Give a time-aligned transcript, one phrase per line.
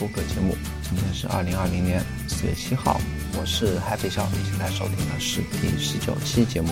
[0.00, 0.56] 播客节目。
[0.82, 2.98] 今天是二零二零年四月七号，
[3.38, 6.70] 我是 Happy 小，你现在收听的是第十九期节目。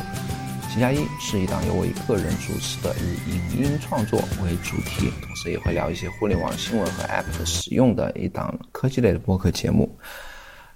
[0.72, 9.94] 七加一是一档由我一个人主持的，以影音创作为主题，同时也会聊一些互联网新闻和 App 的使用的一档科技类的播客节目。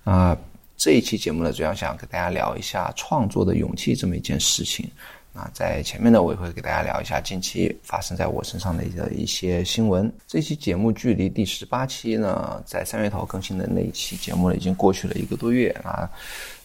[0.05, 0.37] 啊，
[0.77, 4.87] 这一期节目呢，主要想跟大家聊一下创作的勇气这么一件事情。
[5.34, 10.12] 啊，在前面呢，我也会给大家聊一下近期发生在我身上的一些新闻。
[10.27, 16.08] 这期节目距离第十八期呢，在三月头更新的那一期节目呢，已经过去了一个多月啊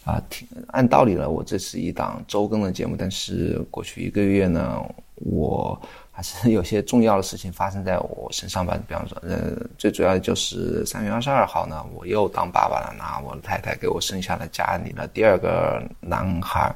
[0.03, 4.83] 啊，挺按道理呢，我这是一档周更的节目，但是过去一个月呢，
[5.15, 5.81] 我
[6.11, 8.77] 还是有些重要的事情发生在我身上吧。
[8.85, 16.75] 比方说，呃，最主要的就是三月二十二号呢，我又当爸爸了，那我的太太给我生下了家里的第二个男孩。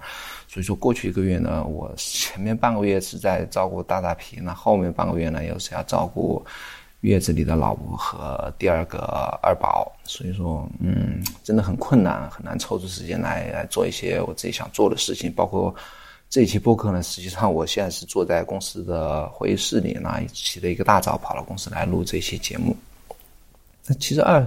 [0.54, 6.46] 所以说，过去一个月呢，我前面半个月是在照顾大大皮，那后面半个月呢，又是要照顾
[7.00, 9.00] 月子里的老婆和第二个
[9.42, 9.90] 二宝。
[10.04, 15.32] 所以说，嗯，真的很困难，很难抽出时间来来做一些我自己想做的事情。
[15.32, 15.74] 包括
[16.30, 22.76] 这期播客呢，实际上我现在是坐在公司的会议室里，那起了一个大早跑到公司来录这期节目。
[23.86, 24.46] 那其实二。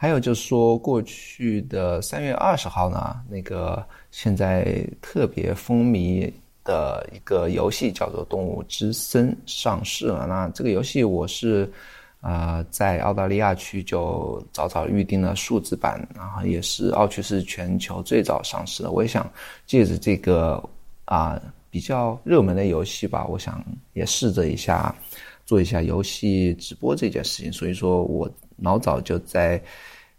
[0.00, 6.32] 还有就是说，过去的三月二十号呢，那个现在特别风靡
[6.62, 10.24] 的一个游戏叫做《动物之森》上市了。
[10.28, 11.68] 那这个游戏我是
[12.20, 18.92] 啊在澳大利亚区就早早预定了数字版，然后也是澳区是全球最早上市的。
[18.92, 19.28] 我也想
[19.66, 20.62] 借着这个
[21.06, 24.94] 啊比较热门的游戏吧，我想也试着一下
[25.44, 27.52] 做一下游戏直播这件事情。
[27.52, 29.60] 所以说我老早就在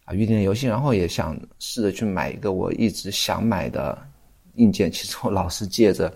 [0.05, 0.13] 啊。
[0.13, 3.97] 预定游戏，然后也想试着去买一个我一直想买的
[4.55, 4.91] 硬件。
[4.91, 6.11] 其实我老是借着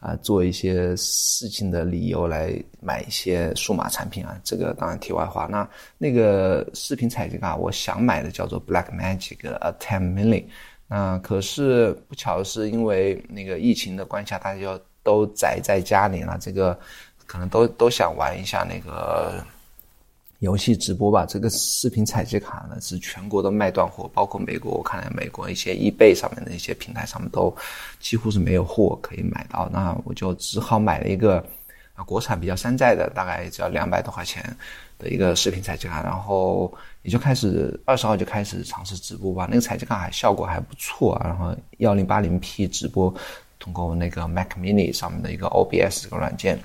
[0.00, 4.40] 啊做一些事情的理由来买一些数码产品啊。
[4.42, 5.46] 这个当然题外话。
[5.50, 5.68] 那
[5.98, 10.44] 那个视频采集卡，我想买的叫做 Blackmagic A10 Mini。
[10.88, 16.38] 那可是不巧的是，因为那个疫情的关系，大家就都宅在家里了。
[16.40, 16.78] 这个
[17.26, 19.44] 可能都都想玩一下那个。
[20.40, 27.52] 游戏直播吧，这个视频采集卡呢是全国都卖断货，包括美国，我看来美国一些 eBay 上面的一些平台上面都
[27.98, 29.68] 几乎是没有货可以买到。
[29.72, 31.44] 那我就只好买了一个
[31.96, 34.56] 啊国产比较山寨的，大概只要两百多块钱
[34.96, 36.72] 的一个视频采集卡，然后
[37.02, 39.48] 也就开始二十号就开始尝试直播吧。
[39.50, 43.12] 那个采集卡还效果还不错啊，然后幺零八零 P 直播，
[43.58, 46.56] 通过那个 Mac Mini 上面的一个 OBS 这个软件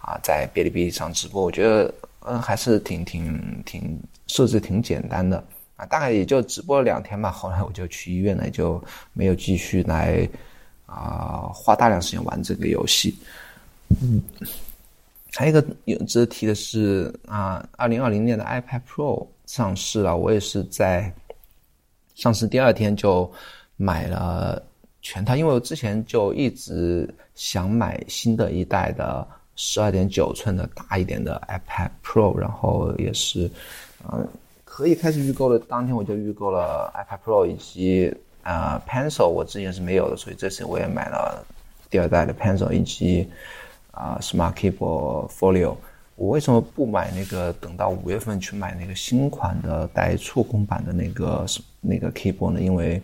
[0.00, 1.94] 啊，在哔哩哔哩上直播，我觉得。
[2.20, 5.42] 嗯，还是挺挺挺设置挺简单的
[5.76, 7.30] 啊，大概也就直播了两天吧。
[7.30, 8.82] 后来我就去医院了，就
[9.14, 10.28] 没有继续来
[10.84, 13.16] 啊花大量时间玩这个游戏。
[14.02, 14.20] 嗯，
[15.32, 21.10] 还有一个有值得提的是啊，二零二零年的 iPad Pro 上市了，我也是在
[22.14, 23.32] 上市第二天就
[23.76, 24.62] 买了
[25.00, 29.26] 全套，因为我之前就一直想买新的一代的。
[29.62, 33.50] 十二点九寸的大一点的 iPad Pro，然后也是，
[34.10, 34.26] 嗯，
[34.64, 38.10] 可以开始预购的当天我就预购了 iPad Pro 以及
[38.42, 41.44] 啊 Pencil，我之前是没有的，所以这次我也买了
[41.90, 43.28] 第二代的 Pencil 以及
[43.90, 45.76] 啊 Smart Keyboard Folio。
[46.16, 51.44] 我为什么不买那个等到五月份去买那个新款的带触控板的那个
[51.82, 52.60] 那个 Keyboard 呢？
[52.62, 53.02] 因为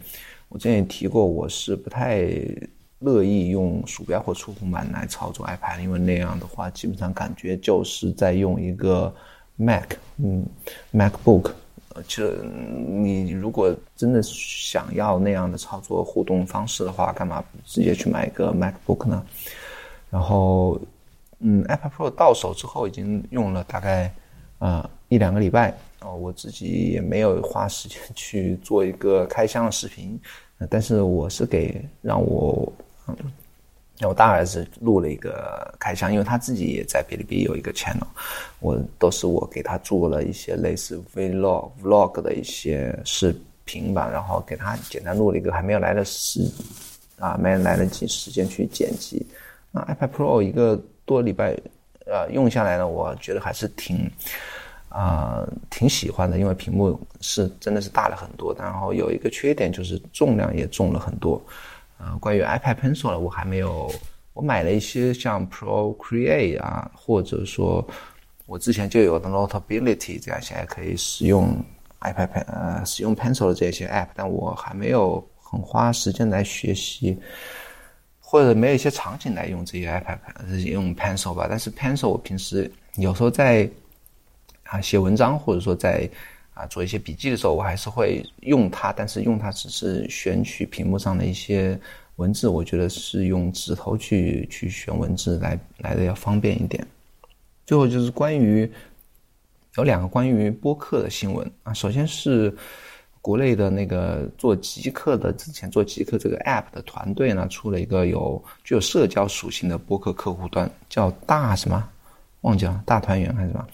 [0.49, 2.33] 我之前也提过，我是不太。
[3.07, 9.15] 乐意用鼠标或触控板来操作 iPad，因为那样的话，基本上感觉就是在用一个
[9.55, 10.45] Mac，嗯
[10.93, 11.53] ，MacBook。
[11.95, 19.25] 呃，其实你如果真的想要那样的操作互动方式的话，干嘛不直接去买一个 MacBook 呢？
[20.11, 20.77] 然后，
[21.39, 24.13] 嗯，iPad Pro 到手之后已经用了大概
[24.59, 30.21] 啊一两个礼拜哦，我自己也没有花时间去做一个开箱的视频，
[30.69, 32.73] 但是我是给让我。
[33.09, 33.17] 嗯，
[33.99, 38.07] 那我大儿子录了一个开箱，因为他自己也在哔哩哔哩有一个 channel，
[38.61, 46.53] 我都是我给他做了一些类似 vlog vlog 的一些视频吧，然后给他简单录了一个，还没有来得及
[47.19, 49.27] 啊，没来得及时间去剪辑。
[49.71, 51.57] 那 iPad Pro 一个多礼拜，
[52.07, 54.11] 呃，用下来呢，我觉得还是挺
[54.89, 61.41] 啊挺喜欢的，因为屏幕是真的是大了很多，然后有一个缺点就是重量也重了很多。
[61.99, 63.91] 啊，关于 iPad Pencil 呢，我还没有。
[64.33, 67.83] 我买了一些像 Procreate 啊，或者说
[68.45, 71.57] 我之前就有的 Notability 这样现在可以使用
[72.01, 77.19] iPad Pen 呃使用 Pencil 的这些 App，但我还没有很花时间来学习，
[78.21, 80.19] 或者没有一些场景来用这些 iPad
[80.67, 81.47] 用 Pencil 吧。
[81.49, 83.67] 但是 Pencil 我平时有时候在
[84.65, 86.07] 啊写文章，或者说在
[86.57, 91.79] 啊做一些笔记的时候，我还是会用它，但是用它只是选取屏幕上的一些
[92.17, 96.85] 文字，我觉得是用指头去去选文字来来的要方便一点。
[97.65, 98.69] 最后就是关于
[99.77, 102.53] 有两个关于播客的新闻啊，首先是。
[103.27, 111.89] 国内的那个做极客的，之前做极客这个 app 的团队呢，出了一个有具有社交属性的播客客户端，叫大什么？
[112.43, 113.67] 忘记了，大团圆还是什么？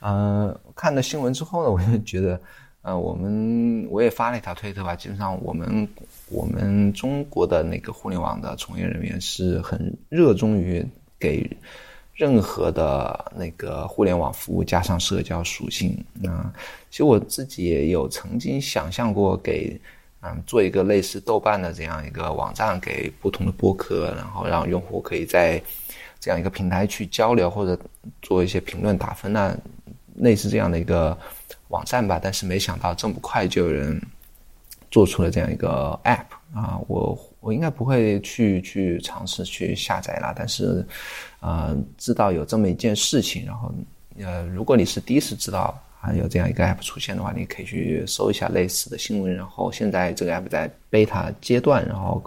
[0.00, 2.40] 呃，看了新闻之后呢， 我就觉得，
[2.82, 5.88] 呃，我们我也发了一条推特吧，基本上我们
[6.28, 10.84] 我们中国的那个互联网的从业人员是很热衷于
[11.18, 11.48] 给。
[12.12, 16.52] 任何的那个互联网服务加上社交属性，那
[16.90, 19.80] 其实我自己也有曾经想象过给
[20.20, 25.58] 嗯做一个类似豆瓣的这样一个网站，给不同的播客，然后让用户可以在
[26.20, 27.80] 这样一个平台去交流或者
[28.20, 29.56] 做一些评论打分那
[30.20, 31.16] 类似这样的一个
[31.68, 32.20] 网站吧。
[32.22, 34.00] 但是没想到这么快就有人
[34.90, 40.86] 做出了这样一个 app 啊，我我应该不会去去尝试去下载了，但是。
[41.40, 43.72] 啊，知道有这么一件事情，然后，
[44.18, 49.34] 呃，如果你是第一次知道啊有这样一个 app 出现的话，你可以去搜一下类似的新闻。
[49.34, 52.22] 然后现在这个 app 在 beta 阶段，然后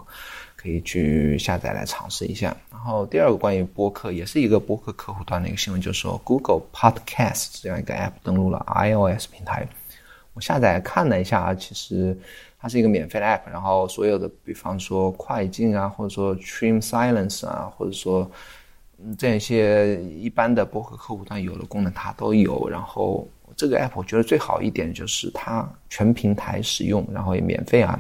[0.64, 2.56] 可以去下载来尝试一下。
[2.72, 9.68] 然后第二个关于播客，也是一个播客客户端的一个新闻，就是说 Google Podcast 这样一个 app 登录了 iOS 平台。
[10.34, 12.18] 我下载看了一下啊，其实
[12.58, 18.30] 它是一个免费的 app，然后所有的，比方说快进啊，或者说 Trim Silence 啊，或者说
[19.04, 23.28] 嗯这些一般的播客客户端有的功能它都有，然后
[23.58, 28.00] 这个 app 我觉得最好一点就是它全平台使用，然后也免费啊。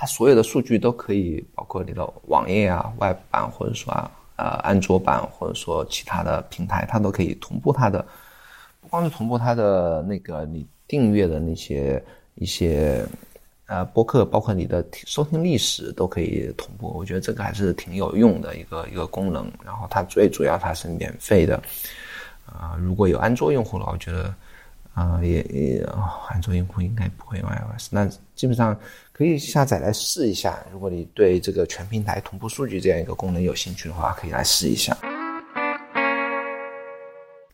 [0.00, 8.06] 它所有的数据都可以，包括你的网页啊、外版或者说啊呃安卓版或者说其他的平台，它都可以同步它的，
[8.80, 12.00] 不光是同步它的那个你订阅的那些
[12.36, 13.04] 一些。
[13.70, 19.46] 呃，播客包括你的收听历史都可以同步，我觉得这个还是挺有用的一个一个功能。
[19.62, 21.62] 然后它最主要它是免费的，
[22.46, 24.34] 啊，如果有安卓用户的话，我觉得
[24.98, 25.86] 啊也也
[26.28, 28.04] 安卓用户应该不会用 iOS，那
[28.34, 28.76] 基本上
[29.12, 30.58] 可以下载来试一下。
[30.72, 34.96] 如果你对这个全平台同步数据这样一个功能有兴趣的话，可以来试一下。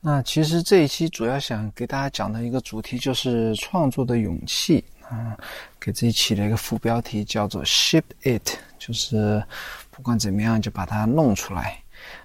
[0.00, 4.82] 那其实这一期主要想给大家讲的一个主题就是创作的勇气。
[5.12, 5.36] 嗯，
[5.78, 9.44] 给自己起了一个副标题，叫做 “Ship It”，就是
[9.90, 11.78] 不管怎么样就把它弄出来。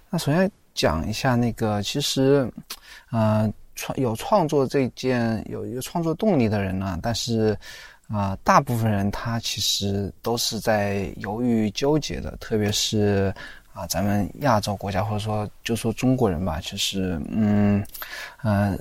[0.09, 2.49] 那首先讲一下那个，其实，
[3.11, 7.57] 呃，创有创作这件有一个创作动力的人呢，但是，
[8.09, 13.33] 啊，大部分人他其实都是在犹豫纠结的，特别是
[13.73, 17.83] 啊，咱们亚洲国家或者说就说中国人吧，其实，嗯，
[18.43, 18.77] 嗯。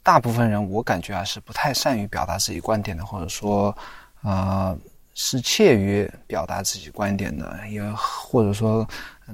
[0.00, 3.76] 大部分人，我感觉啊是不太善于表达自己观点的，或者说，
[4.22, 4.74] 啊
[5.20, 8.86] 是怯于表达自己观点的，也或者说，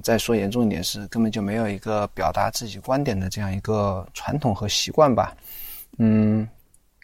[0.03, 5.37] 再说严重一点是根本就没有一个表达自己观点的这样一个传统和习惯吧。
[5.99, 6.49] 嗯，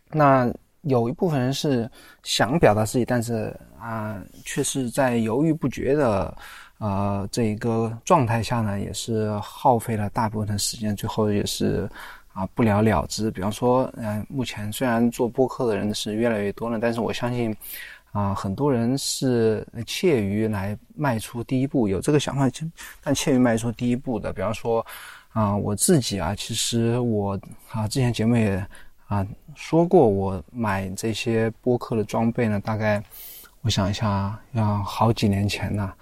[0.09, 0.51] 那
[0.81, 1.89] 有一部分人是
[2.23, 6.35] 想表达自己，但是啊却是在犹豫不决的，
[6.79, 11.87] 呃这一个状态下呢，也是耗费了大部分的时间，最后也是。
[12.33, 13.29] 啊，不了了之。
[13.33, 17.55] 比方说，嗯，目前虽然做播客的人是越来越多了，但是我相信，
[18.13, 22.51] 啊，很多人是怯于来迈出第一步，有这个想法，
[23.03, 24.33] 但怯于迈出第一步的。
[24.33, 24.85] 比方说，
[25.33, 27.39] 啊，我自己啊，其实我
[27.71, 28.67] 啊，之前节目也
[29.07, 33.03] 啊说过，我买这些播客的装备呢，大概
[33.63, 35.95] 我想一下，要好几年前了。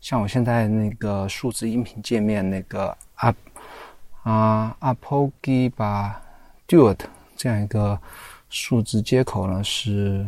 [0.00, 3.34] 像我现在那个数字音频界面那个啊。
[4.22, 5.70] 啊，Apogee
[6.66, 6.98] Duet
[7.36, 7.96] 这样一个
[8.50, 10.26] 数字接口呢，是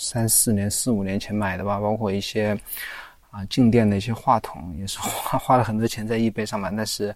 [0.00, 1.78] 三四年、四五年前买的吧。
[1.78, 2.58] 包括一些
[3.30, 6.72] 啊静电的一些话筒，也是花 花了很多钱在易贝上买。
[6.76, 7.14] 但是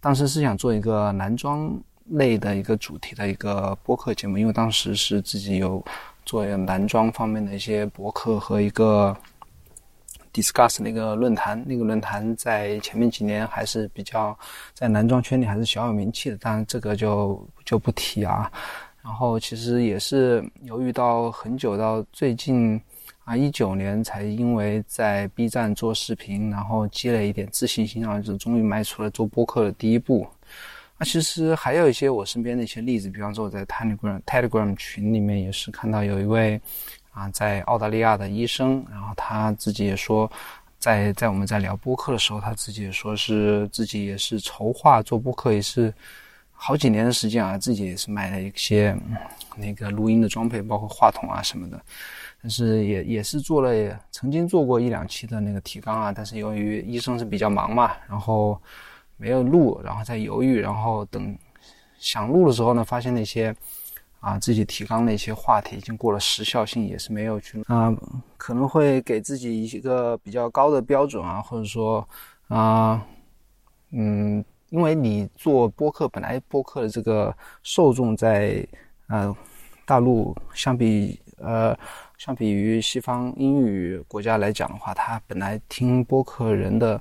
[0.00, 1.76] 当时是想做一个男装
[2.06, 5.84] 类的一个主题的一个播客节目，因为当时是自己有
[6.24, 9.16] 做男装方面的一些博客和一个。
[10.34, 14.34] Discuss 那个论坛，那个论坛在前面几年还是比较
[14.72, 18.50] 在男装圈里还是小有名气的，当然这个就就不提啊。
[19.02, 22.80] 然后其实也是犹豫到很久，到最近
[23.24, 30.26] 啊一九年才因为在 B 站做视频，然后积累一点自信心，然后就终于迈出了做播客的第一步。
[30.98, 36.60] 那其实还有一些我身边的一些例子，比方说我在 Telegram Telegram 群里面也是看到有一位。
[37.14, 40.32] 啊，在澳大利亚的医生，然后他自己也说，
[40.78, 45.92] 在在我们在聊播客的时候，他自己也说是自己也是筹划做播客，也是
[46.64, 48.96] 好几年的时间啊，自己也是买了一些
[49.56, 51.82] 那个录音的装备，包括话筒啊什么的。
[52.40, 56.12] 但是也也是做了，曾经做过一两期的那个提纲啊。
[56.14, 58.56] 但是由于医生是比较忙嘛，然后
[59.16, 61.36] 没有录，然后在犹豫，然后等
[61.98, 63.52] 想录的时候呢，发现那些
[64.20, 67.92] 啊自己提纲那些话题已经过了时效性，也是没有去啊，
[68.36, 72.08] 可能会给自己一个比较高的标准啊，或者说
[72.46, 73.04] 啊，
[73.90, 74.44] 嗯。
[74.72, 78.66] 因为你做播客，本来播客的这个受众在
[79.08, 79.36] 呃
[79.84, 81.78] 大陆相比呃
[82.16, 86.98] 相比于西方英语国家来讲的话，它本来听播客人的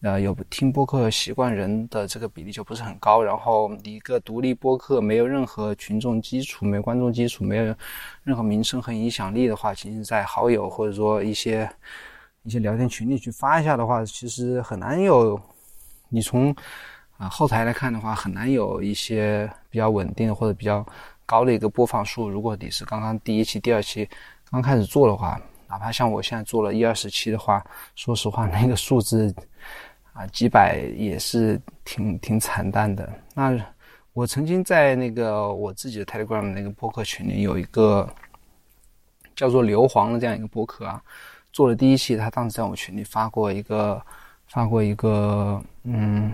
[0.00, 3.22] 呃有听播客习惯人的这个比例就不是很高。
[3.22, 7.74] 然后一个独立播客没有任何群众基础、没有观众基础、没有
[8.24, 11.70] 任何名声和影响力的话，其实，在好友或者说一些
[12.42, 15.38] 一些聊天群里去发一下的话，其实很难有
[16.08, 16.56] 你从。
[17.28, 20.84] 后台来看的话，很难有一些比较稳定或者比较
[21.24, 22.28] 高的一个播放数。
[22.28, 24.08] 如果你是刚刚第一期、第二期
[24.50, 27.64] 刚开始做的话，哪怕像我现在做了一二十期的话，
[27.94, 29.34] 说实话， 那个数字
[30.12, 33.08] 啊几百也是挺挺惨淡的。
[33.34, 33.58] 那
[34.12, 38.08] 我曾经在那个我自己的 Telegram 那个播客群里有一个
[39.34, 41.02] 叫做硫磺的这样一个播客啊，
[41.52, 44.02] 做了第一期，他当时在我群里发过一个
[44.46, 46.32] 发过一个嗯。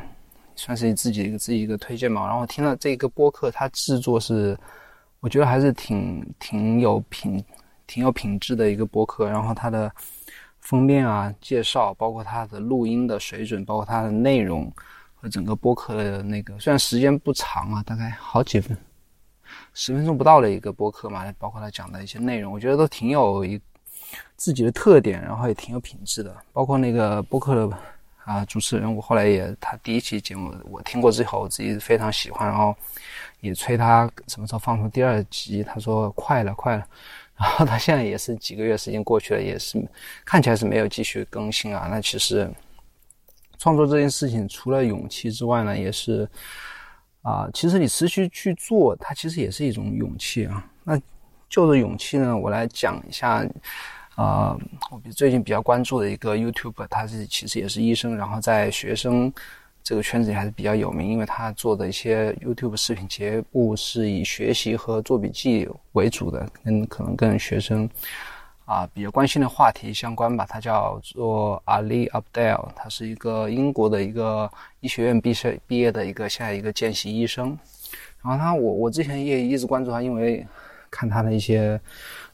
[0.59, 4.59] 算是自己一个自己一个推荐嘛，然后听了这个播客，它制作是，
[5.21, 7.43] 我觉得还是挺挺有品、
[7.87, 9.31] 挺有品质的一个播客。
[9.31, 9.91] 然后它的
[10.61, 14.71] 封面啊、介绍，包括它的录音的水准，包括它的内容
[15.15, 18.77] 和整个播客的那个，虽然时间不长啊，大概好几分，
[19.75, 23.61] 十分钟不到的一个播客嘛，包括他讲的一些内容，我觉得都挺有一
[24.37, 27.79] 自己的特点，然后也挺有品质的，包括那个播客的。
[28.29, 32.77] 啊，主持人，我后来也他第一期节目我听过之后，我自己非常喜欢，然后
[33.41, 36.87] 也催他什么时候放出第二集，他说快了，快了。
[37.39, 39.83] 然后他现在也是几个月时间过去了，也是
[40.27, 41.89] 看起来是没有继续更新啊。
[41.91, 42.51] 那其实
[43.59, 46.29] 创作这件事情，除了勇气之外呢，也是
[47.23, 50.63] 啊，其实你持续去做，它其实也是一种勇气啊。
[50.85, 51.01] 那
[51.49, 53.43] 就着勇气呢，我来讲一下。
[54.19, 54.57] 啊，
[54.91, 59.33] 我最近比较关注的一个 YouTube，他是其实也是医生，然后在学生
[59.81, 67.89] 这个圈子里还是比较有名，因为他做的一些 YouTube 视频节目是以学习和做笔记为主的，跟可能跟学生
[68.65, 70.45] 啊比较关心的话题相关吧。
[70.49, 77.57] 他叫做 Ali Abdel，他是一个英国的一个医学院毕业毕业的一个现在一个见习医生。
[78.21, 80.45] 然后他我我之前也一直关注他，因为
[80.91, 81.81] 看他的一些。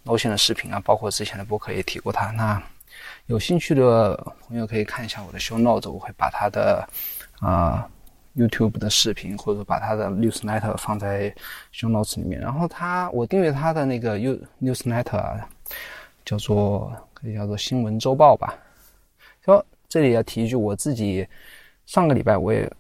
[0.05, 2.31] 露馅的视频啊，包括之前的博客也提过他。
[2.31, 2.63] 那
[3.27, 4.15] 有兴趣的
[4.47, 6.87] 朋友可以看一下我的 show notes，我会把他的
[7.41, 7.89] 啊
[8.37, 11.35] YouTube 的视频或者把他的 newsletter 放在
[11.73, 12.41] show notes 里面。
[12.41, 15.41] 然后他，我订阅他的那个 u newsletter，
[16.25, 18.55] 叫做可以叫做新闻周报吧。
[19.45, 21.27] 说这里要提一句，我自己
[21.87, 22.71] 上个礼拜我也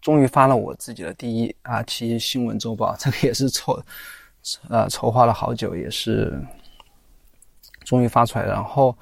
[0.00, 3.86] 终于发了我自己的第一啊期新闻周报，这个也是错的。
[4.68, 6.32] 呃，筹划了好久，也是
[7.84, 8.52] 终于发出来了。
[8.52, 8.96] 然后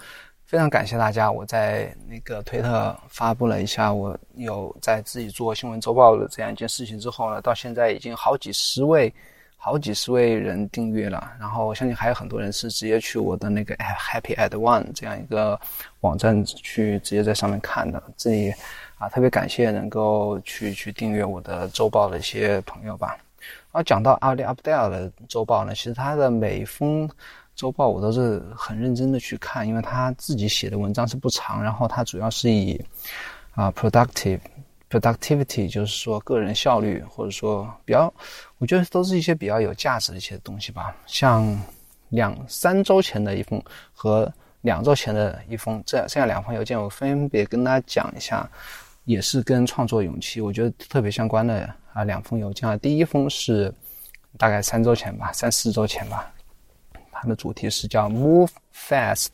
[0.45, 9.13] 非常感谢大家，我在那个推特发布了一下，我有在自己做新闻周报的这样一件事情之后呢，到现在已经好几十位、
[9.57, 11.33] 好几十位人订阅了。
[11.41, 15.59] 然后我相信还有很多人是直接去我的那个 Happy at One 这样一个
[16.01, 18.03] 网站去直接在上面看的。
[18.17, 18.55] 这里
[18.99, 23.19] 啊，特别感谢能够去去订阅我的周报的一些朋友吧。
[23.77, 27.07] 而讲到阿里阿布戴尔的周报呢，其实他的每封
[27.55, 32.83] 周报我都是很认真的去看，因为他自己写的文章是不长，然后他主要是以
[33.55, 34.41] 啊 productive
[34.89, 38.11] productivity，就是说个人效率，或者说比较，
[38.57, 40.97] 我觉得都是一些比较有价值的一些东西吧。
[41.07, 41.47] 像
[42.09, 48.49] 两三周前的一封和两周前的一封，这这样两封邮件，我分别跟大家讲一下，
[49.05, 51.69] 也是跟创作勇气，我觉得特别相关的。
[51.97, 53.73] 啊，两封邮件啊，第一封是
[54.37, 56.31] 大概三周前吧，三四周前吧。
[57.11, 59.29] 它的主题是叫 “Move Fast,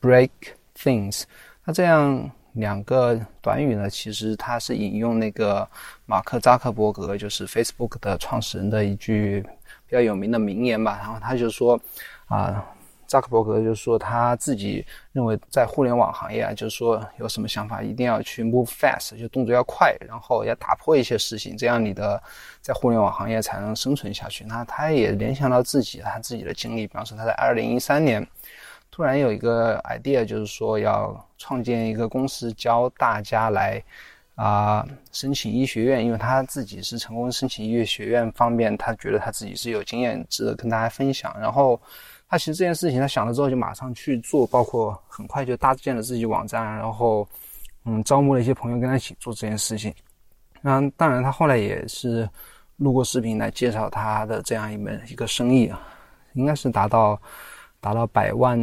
[0.00, 0.30] Break
[0.78, 1.24] Things”。
[1.64, 5.68] 那这样两个短语呢，其实它是引用那个
[6.06, 9.44] 马克扎克伯格，就是 Facebook 的创始人的一句
[9.88, 10.96] 比较有名的名言吧。
[10.98, 11.80] 然后他就说
[12.26, 12.64] 啊。
[13.06, 22.22] 扎克伯格就是说，他自己认为在互联网行业啊，就是说有什么想法，一定要去 move fast，就动作要快，然后要打破一些事情，这样你的
[22.60, 24.44] 在互联网行业才能生存下去。
[24.44, 28.26] 那他也联想到自己他自己的经历，比方说他在二零一三年
[28.90, 33.82] 突然有一个 idea，就是说要创建一个公司，教大家来
[34.36, 41.34] 啊申请医学院，因为他自己是成功申请医学院方面，他觉得他自己是有经验值得跟大家分享。
[41.40, 41.80] 然后
[42.34, 47.24] 他其实这件事情他想了之后就马上去做，包括很快就搭建了自己网站，然后
[47.84, 49.94] 嗯招募了一些朋友跟他一起做这件事情。
[50.60, 52.28] 那当然他后来也是
[52.78, 55.80] 录过视频来介绍他的这样一门一个生意啊，
[56.32, 57.16] 应该是达到。
[57.80, 58.58] 达到百万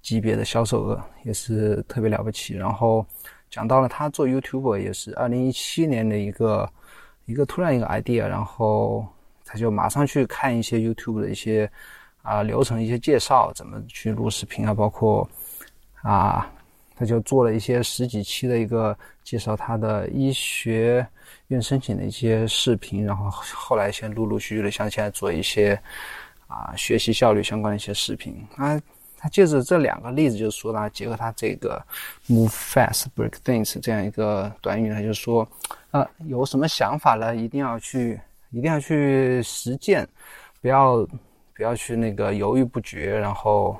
[0.00, 2.54] 级别的销售额也是特别了不起。
[2.54, 3.04] 然后
[3.50, 6.72] 讲到了他做 YouTube 也是二零一七年的一个
[7.24, 9.04] 一个突然一个 idea，然后
[9.44, 11.68] 他就马上去看一些 YouTube 的一些
[12.28, 15.28] 啊流程、一些介绍，怎么去录视频啊，包括
[16.02, 16.50] 啊
[16.94, 21.06] 他就做了一些十几期的一个介绍他的医学
[21.48, 25.80] 院申请的一些视频，然后后来先陆陆续续的像现在做一些。
[26.50, 28.80] 啊，学习效率相关的一些视频，他
[29.18, 31.78] 他借着这两个例子，就是说呢，结合他这个
[32.26, 35.46] move fast break things 这样一个短语，他就说，
[35.90, 38.18] 呃，有什么想法呢，一定要去，
[38.50, 40.08] 一定要去实践，
[40.62, 41.06] 不要
[41.58, 43.76] 不要去那个犹豫不决，然后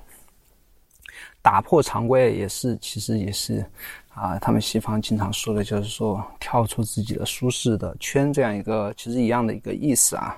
[1.40, 3.64] 打破常规，也是其实也是
[4.08, 10.36] 啊，他们西方经常说的就是说跳出自己的舒适的圈这样一个其实一样的一个意思啊。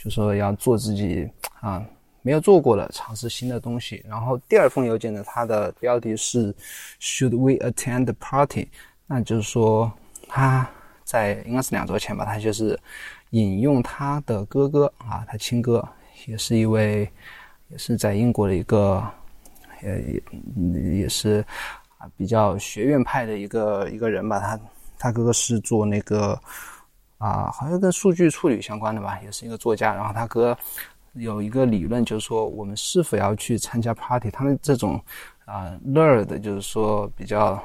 [0.00, 1.26] 就说要做自己
[1.62, 1.82] 啊
[2.20, 4.04] 没有做过的，尝试新的东西。
[4.06, 6.54] 然后第二封邮件呢，它的标题是
[7.00, 8.68] Should we attend the party？
[9.06, 9.90] 那就是说
[10.28, 10.68] 他
[11.04, 12.78] 在应该是两周前吧，他就是
[13.30, 15.88] 引用他的哥哥啊，他亲哥
[16.26, 17.10] 也是一位
[17.68, 19.02] 也是在英国的一个
[19.82, 21.44] 呃也也是
[21.98, 24.40] 啊比较学院派的一个一个人吧。
[24.40, 24.60] 他
[24.98, 26.40] 他哥哥是做那个。
[27.18, 29.94] 啊，好像跟数据处理相关的吧，也是一个作家。
[29.94, 30.58] 然后他哥
[31.12, 34.28] 有一个理论，就是说我们是否要去参加 party。
[34.28, 35.00] 他们这种
[35.44, 37.62] 啊 nerd，就是说比较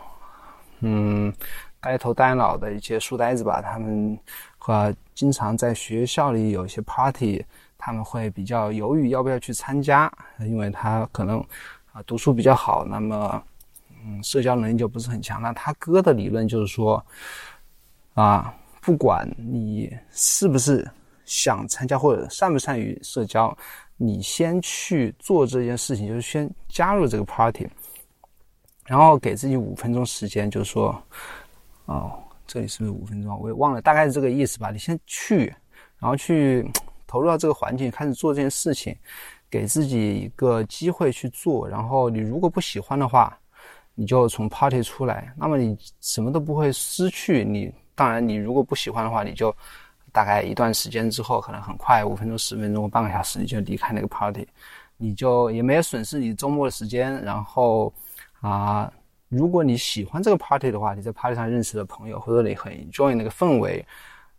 [0.81, 1.33] 嗯
[1.81, 4.15] 呆头呆脑的一些书呆子吧，他们
[4.59, 7.43] 啊经常在学校里有一些 party，
[7.77, 11.39] 他们会比较犹豫要不要去参加，因为他可能
[11.91, 13.43] 啊读书比较好，那么
[14.05, 15.41] 嗯社交能力就不是很强。
[15.41, 17.03] 那他哥的理论就是说
[18.13, 18.53] 啊。
[18.79, 20.89] 不管你是不是
[21.25, 23.53] 想参加或者善不善于社交，
[23.97, 27.67] 你先去做这件事情，就是先加入这个 party，
[28.85, 31.03] 然后给自己五分钟时间，就是说，
[31.83, 33.37] 哦，这里是不是五分钟？
[33.41, 34.71] 我也忘了，大概是这个意思吧。
[34.71, 35.53] 你先去，
[35.99, 36.65] 然后去
[37.07, 38.95] 投入到这个环境，开始做这件事情，
[39.49, 41.67] 给自己一个机会去做。
[41.67, 43.35] 然后你如果不喜欢的话，
[43.95, 47.43] 你就从 party 出来，那么你什么都不会失去。
[47.43, 47.73] 你。
[47.97, 49.51] 当然，你如果不喜欢的话，你就
[50.11, 54.47] 大概一段时间之后，可能很快五分钟、十分钟、半个小时，你就离开那个 party，
[54.97, 57.19] 你就也没有损失你周末的时间。
[57.23, 57.91] 然后
[58.39, 58.93] 啊，
[59.29, 63.83] 如果你喜欢这个 party 的话，你在 party 上认识的朋友，或者你很 enjoy 那个氛围，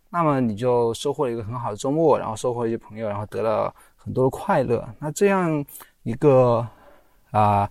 [0.09, 4.87] 那么你就收获了一个很好的周末，然后收获一些朋友，然后得了很多的快乐。
[4.99, 5.65] 那这样
[6.03, 6.67] 一个
[7.31, 7.69] 啊。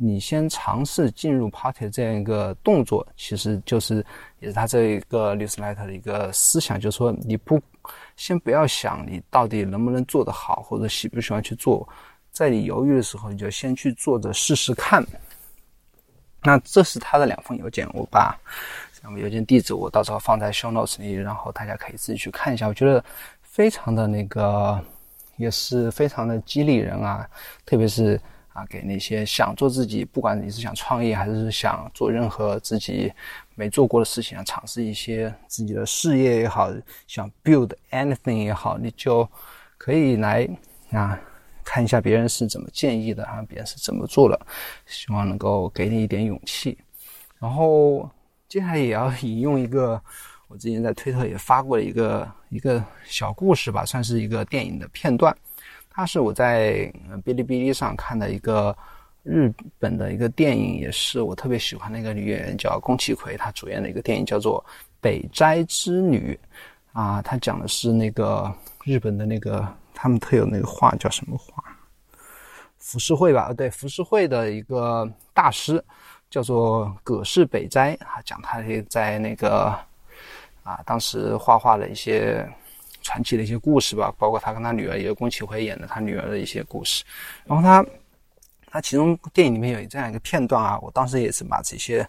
[0.00, 3.96] 你先尝试进入 party 这样一个动作，其实就是
[4.38, 7.60] 也是他这一个 newsletter 的一个思想，就是说你不
[8.14, 11.84] 先不要想你到底能不能做得好，或者喜不喜欢去做，
[12.30, 15.04] 在你犹豫的时候，你就先去做着试试看。
[16.44, 18.38] 那这是他的两封邮件，我把
[19.02, 22.66] 那么邮件地址我到时候放在 show notes 里，然后大家可以自己去看一下。
[22.66, 23.04] 我觉得
[23.42, 24.82] 非常的那个，
[25.36, 27.28] 也是非常的激励人啊，
[27.64, 28.20] 特别是。
[28.54, 33.12] 啊，给那些想做自己，不管你是想创业还是想做任何自己
[33.54, 36.68] 没做过的事情啊，尝试一些自己的事业也好，
[37.06, 39.28] 想 build anything 也好，你就
[39.76, 40.48] 可以来
[40.90, 41.16] 啊
[41.62, 44.46] 看一下别人是怎么建议的啊，别人是怎么做的，
[44.86, 46.76] 希望能够给你一点勇气。
[47.38, 48.10] 然后
[48.48, 50.00] 接下来也要 引用一个
[50.48, 55.36] 我之前在推特也发过的一个一个小故事吧，算是一个电影的片段。
[55.90, 56.90] 它是我在
[57.24, 58.74] 哔哩哔哩上看的一个
[59.24, 64.64] 日本的一个电影，也是我特别喜欢的一个女演员，叫宫崎葵，她主演的一个电影叫做
[65.00, 66.38] 《北斋之女》
[66.98, 68.50] 啊，她讲的是那个
[68.84, 71.62] 日本的那个他们特有那个画叫什么画？
[72.78, 73.52] 浮世绘吧？
[73.52, 75.84] 对，浮世绘的一个大师
[76.30, 79.76] 叫做葛饰北斋啊，讲他在那个
[80.62, 82.48] 啊当时画画的一些。
[83.00, 87.02] 传奇的一些故事吧，包括他跟他女儿，也个宫崎辉演的他女儿的一些故事。
[87.46, 87.82] 然后他，
[88.66, 92.06] 他其中电影里面有这样一个片段啊，我当时也是把这些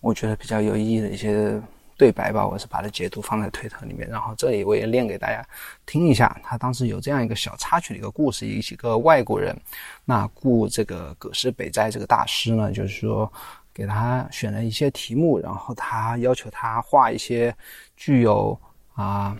[0.00, 1.60] 我觉得比较有意义的一些
[2.02, 4.08] 对白吧，我是把它截图放在推特里面。
[4.08, 5.46] 然后这里我也念给大家
[5.86, 9.56] 听一下，他当时有这样一个小插曲的一个故事，一几个外国人
[10.04, 13.32] 那雇这个葛饰北斋这个大师呢，就是说
[13.72, 17.54] 给他选了一些题目，然后他要求他画一些
[17.96, 18.58] 具有
[18.94, 19.36] 啊，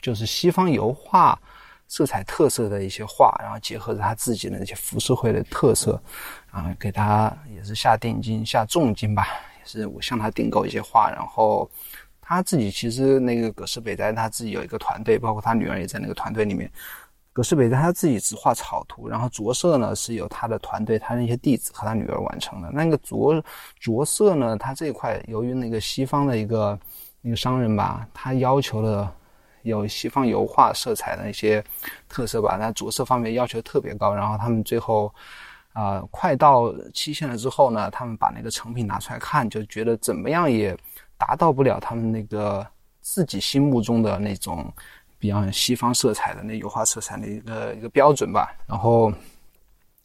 [0.00, 1.38] 就是西方油画
[1.88, 6.02] 色彩特色的一些画，然后结合着他自己的那些浮世绘的特色，
[6.50, 9.28] 啊，给他也是下定金、下重金吧，
[9.64, 11.70] 是我向他订购一些画，然后
[12.20, 16.70] 他自己其实那个葛饰北斋他自己有一个团队，包括他女儿也在那个团队里面。
[17.34, 22.70] 葛饰北斋他自己只画草图，然后着色呢是由他的团队、他那些弟子和他女儿完成的。
[22.70, 23.42] 那个着
[23.80, 26.78] 着色呢，他这一块由于那个西方的一个
[27.22, 29.10] 那个商人吧，他要求的
[29.62, 31.64] 有西方油画色彩的一些
[32.06, 34.14] 特色吧，那着色方面要求特别高。
[34.14, 35.10] 然后他们最后
[35.72, 40.76] 啊，快到期限了之后呢，他们把那个成品拿出来看，就觉得怎么样也
[41.18, 42.66] 达到不了他们那个
[43.00, 44.72] 自己心目中的那种。
[45.22, 49.12] 比较西方色彩的那油画色彩的一个一个标准吧，然后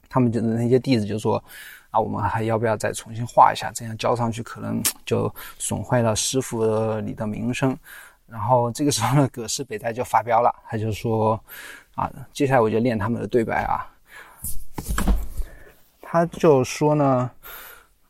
[0.07, 1.43] 他们就那些弟子就说
[1.89, 3.71] 啊，我们还要不要再重新画一下？
[3.73, 6.63] 这样交上去可能就损坏了师傅
[7.01, 7.75] 你的名声。
[8.27, 11.43] 然后这个时候呢，葛饰北斋就发飙了，他就说
[11.95, 13.89] 啊，接下来我就练他们的对白啊，
[16.09, 17.29] 他就说呢，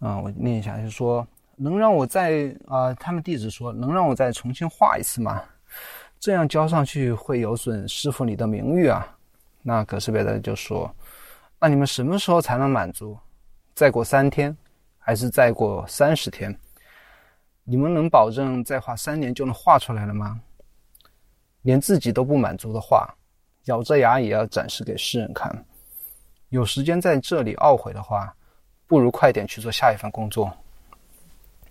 [0.01, 5.41] 嗯，我念一下，就说能让我再啊，他们弟子说能让我再重新画一次吗？
[6.19, 9.17] 这样交上去会有损师傅你的名誉啊！
[9.63, 10.93] 那葛饰北斋就说
[11.59, 13.17] ：“那你们什么时候才能满足？
[13.73, 14.55] 再过三天，
[14.99, 16.55] 还是再过三十天？
[17.63, 20.39] 你们能保证再画三年就能画出来了吗？
[21.63, 23.11] 连自己都不满足的话，
[23.65, 25.65] 咬着牙也要展示给世人看。
[26.49, 28.33] 有时间在这里懊悔的话，
[28.87, 30.51] 不如快点去做下一份工作。”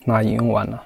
[0.04, 0.84] 那引用完了，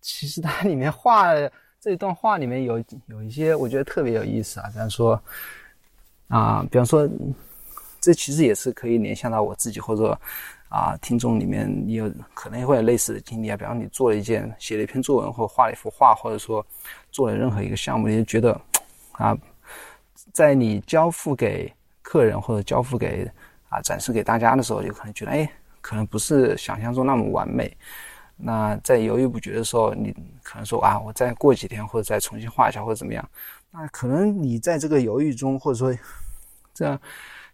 [0.00, 1.32] 其实它里面画。
[1.78, 5.22] 这一段话里面有有一些我觉得特别有意思啊，比方说
[6.26, 7.08] 啊，比方说，
[8.00, 10.18] 这其实也是可以联想到我自己或者
[10.68, 16.64] 啊听众里面你有可能会有类似的经历啊，比方你做了一件写了一篇作文或画了一幅画，或者说
[17.12, 18.60] 做了任何一个项目，你就觉得
[19.12, 19.36] 啊，
[20.32, 21.72] 在你交付给
[22.06, 23.28] 客人或者交付给
[23.68, 27.76] 啊展示给大家的时候，就可能觉得哎，可能不是想象中那么完美。
[28.36, 33.28] 那在犹豫不决的时候，你可能说啊，我再过几天或者再重新画一下或者怎么样？
[33.72, 35.92] 那可能你在这个犹豫中，或者说
[36.72, 36.96] 这样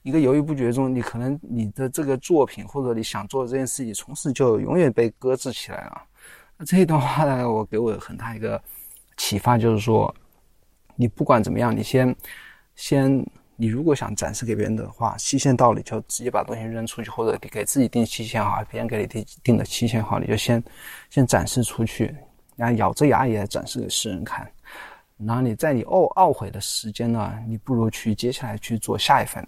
[0.02, 6.02] 一个犹豫不决中，你可能你的这个作品或者你想做的这件事情，从此就永远被搁置起来了。
[6.58, 8.62] 那这一段话呢，我给我很大一个
[9.16, 10.14] 启发，就是说，
[10.94, 12.14] 你不管怎么样，你先
[12.76, 13.26] 先。
[13.62, 20.60] 你如果想展示给别人的话，期限到了就直接把东西扔出去，或者给自己定期限好，别人给你定定的期限好，你就先
[21.10, 22.12] 先展示出去，
[22.56, 24.50] 然后咬着牙也展示给世人看。
[25.16, 29.46] 然后你在你懊懊悔的时间呢，你不如去接下来去做下一份，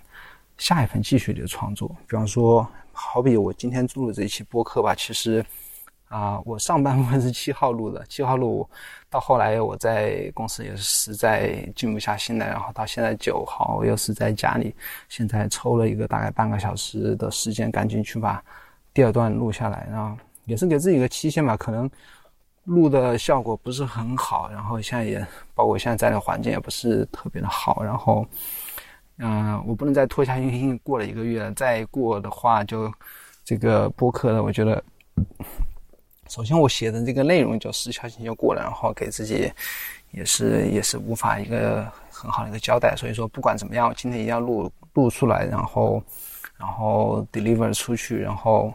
[0.59, 1.89] 下一份继续的创作。
[2.07, 5.45] 比方说，好比我今天做的这一期播客吧，其实。
[6.15, 8.69] 啊，我上半部分是七号录的，七号录
[9.11, 14.73] 到后来我在公司也是实在静不下心来，然后到现在九号又是在家里，
[15.09, 18.41] 现在抽了一个大概半个小时的时间，赶紧去把
[18.93, 21.91] 第二段录下来，然后也是给自己一个期限吧，可能
[22.63, 28.25] 录的效果不是很好，然后现在也包括现在在的环境也不是特别的好，然后
[29.19, 32.89] 嗯，我不能再拖下去，因为过了一个月，再过的话就
[33.45, 34.81] 这个播客的，我觉得。
[36.35, 39.53] 首先，我写的这个内容就时效性就过了，然后给自己
[40.11, 42.97] 也是也是无法一个很好的一个交代。
[42.97, 46.03] 所以说，不管怎么样，今天一定要录录出来，然后
[46.59, 48.75] 然后 deliver 出去，然后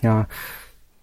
[0.00, 0.26] 那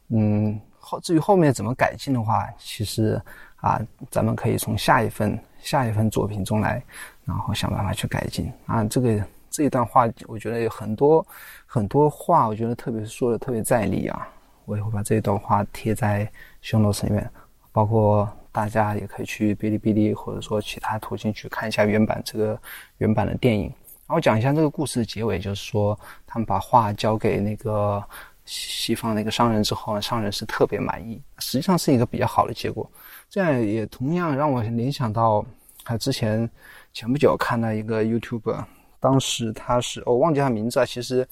[0.07, 3.21] 嗯后至于后面怎么改进的话，其实
[3.57, 6.83] 啊，咱们可以从下一份下一份作品中来，
[7.25, 8.83] 然后想办法去改进啊。
[8.85, 11.23] 这个这一段话，我觉得有很多
[11.67, 14.27] 很多话，我觉得特别说的特别在理啊。
[14.65, 16.29] 我也会把这一段话贴在
[16.63, 17.29] show notes 里面，
[17.71, 22.59] 包括大家也可以去哔哩哔哩或者说其他途径去看一下原版这个
[22.97, 23.65] 原版的电影。
[24.07, 25.97] 然后讲一下这个故事的结尾，就是说
[26.27, 28.03] 他们把画交给那个
[28.45, 32.89] 西方那个商人之后呢，商人是特别满意，实际上是一个比较好的结果。
[33.29, 35.45] 这样也同样让我联想到，
[35.85, 36.49] 他之前
[36.91, 38.61] 前不久看到一个 YouTube，
[38.99, 41.25] 当时他是我忘记他名字啊，其实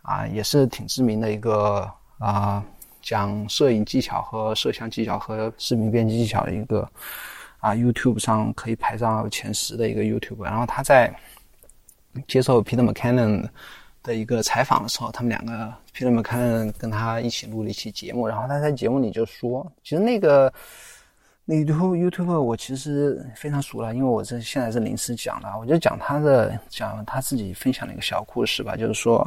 [0.00, 1.90] 啊也是挺知名的一个。
[2.18, 2.64] 啊，
[3.00, 6.80] 讲摄影技巧和摄像技巧和视频编辑技巧的一个
[7.60, 10.42] 啊，YouTube 上可以排上前十的一个 YouTube。
[10.42, 11.14] 然后他在
[12.26, 13.48] 接受 Peter McKinnon
[14.02, 18.26] 的一个采访的时候，他们两个 Peter McKinnon 跟他一起录了一期节目。
[18.26, 20.52] 然后他在节目里就说，其实那个
[21.44, 29.18] 那 YouTube YouTube 我其实非常熟了，因为我这现在是临时讲的，我就讲他的讲他自己分享的一个小故事吧，就是说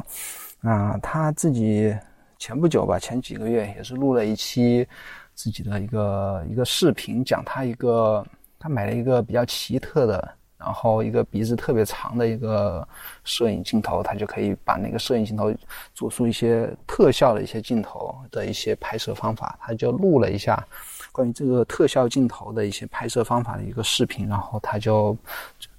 [0.60, 1.96] 啊，他自己。
[2.42, 4.84] 前不久吧，前几个月也是录了一期
[5.32, 8.26] 自己的一个一个视频，讲他一个
[8.58, 10.36] 他买了一个比较奇特的。
[10.58, 12.86] 然后一个鼻子特别长的一个
[13.24, 15.52] 摄影镜头，他就可以把那个摄影镜头
[15.92, 20.64] 做出一些特效的一些镜头的一些拍摄方法，他就录了一下
[21.12, 25.16] 关于这个特效镜头的一些拍摄方法的一个视频，然后他就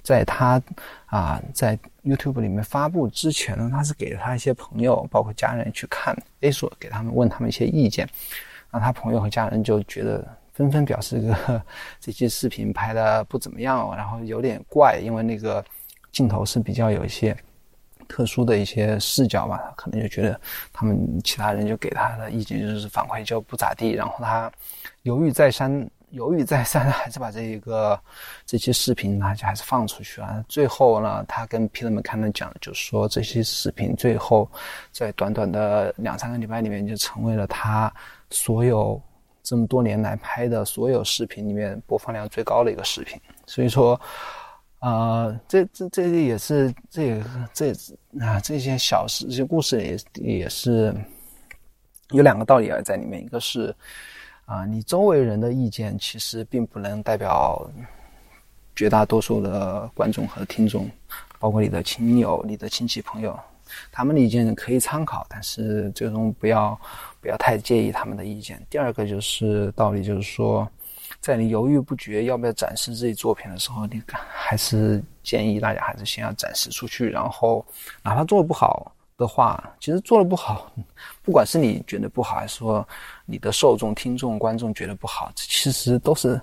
[0.01, 0.61] 在他
[1.07, 8.07] 啊在 YouTube 里面发布之前呢，他是给了他一些朋友，包括家人去看，诶说给他们问他们一些意见，
[8.71, 10.25] 那他朋友和家人就觉得。
[10.53, 11.63] 纷纷表示这个
[11.99, 15.65] 这期视频拍的不怎么样，然后有点怪，因为那个
[16.11, 17.35] 镜头是比较有一些
[18.07, 20.39] 特殊的一些视角吧，可能就觉得
[20.71, 24.51] 他们其他人就给他的意见就是反馈就不咋地，然后他
[25.03, 27.99] 犹豫再三，犹豫再三，还是把这一个
[28.45, 30.43] 这期视频呢就还是放出去了。
[30.47, 34.49] 最后呢，他跟 Peter 们看的讲，就是说这些视频最后
[34.91, 37.93] 在短短的两三个礼拜里面就成为了他
[38.29, 39.01] 所有。
[39.45, 43.99] 这么多年来拍的所有视频里面播放量最高的一个视频，所以说，
[44.83, 47.71] 啊，这这这也是这也这
[48.19, 49.97] 啊这些小事、这些故事也
[50.39, 50.93] 也是
[52.09, 53.73] 有两个道理啊在里面，一个是
[54.45, 57.65] 啊，你周围人的意见其实并不能代表
[58.75, 60.89] 绝大多数的观众和听众，
[61.39, 63.39] 包括你的亲友、你的亲戚朋友，
[63.89, 66.77] 他们的意见可以参考，但是最终不要。
[67.23, 68.61] 不要太介意他们的意见。
[68.69, 70.67] 第二个就是道理，就是说，
[71.23, 77.09] 在你犹豫不决要不要展示自己作品的时候，你还是建议大家还是先要展示出去。
[77.09, 77.65] 然后，
[78.03, 80.69] 哪怕做的不好的话，其实做的不好，
[81.21, 82.85] 不管是你觉得不好，还是说
[83.25, 86.39] 你的受众、听众、观众觉得不好，这其实都是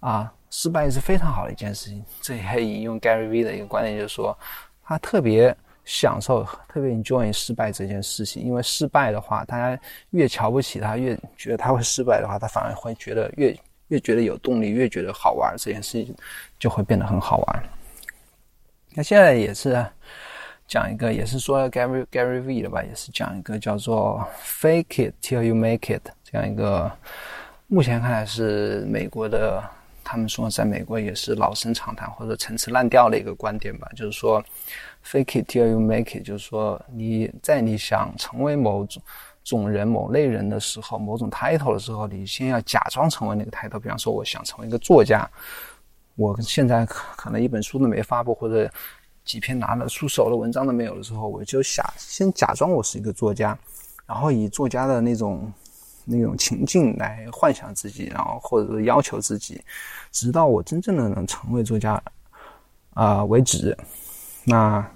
[0.00, 2.02] 啊，失败是非常好的一件事情。
[2.22, 4.36] 这也引用 Gary V 的一个观点，就是说，
[4.82, 5.54] 他特别。
[5.86, 9.78] 享受特别 enjoy 失败这件事情，因为失败的话，大家
[10.12, 13.54] 越瞧不起他，越觉得他会失败的话，他反而会觉得越
[13.88, 16.14] 越觉得有动力，越觉得好玩，这件事情
[16.58, 17.62] 就会变得很好玩。
[18.94, 19.84] 那现在也是
[20.66, 26.90] 讲一个，也是说 Gary Gary V 的吧，也是讲一个叫做 Fake it till you make it 这样一个，
[27.66, 29.62] 目前看来是美国的，
[30.02, 34.44] 他们说在美国也是老生常谈或者陈词滥调的一个观点吧，就是说。
[35.06, 39.02] Fake it till you make it，就是说你在你想成为某种
[39.44, 43.78] 种人、某类人的时候，某种 title 的时候，你先要假装成为那个 title。
[43.78, 45.30] 比方说，我想成为一个作家，
[46.16, 48.70] 我现在可能一本书都没发布，或者
[49.24, 53.56] 几篇拿得出手的文章都没有的时候，我就想先假装我是一个作家，
[54.06, 55.52] 然后以作家的那种
[56.04, 59.62] 那种情境来幻想自己，然后或者是要求自己，
[60.10, 62.02] 直到我真正的能成为作家
[62.94, 63.76] 啊为止。
[64.44, 64.86] 那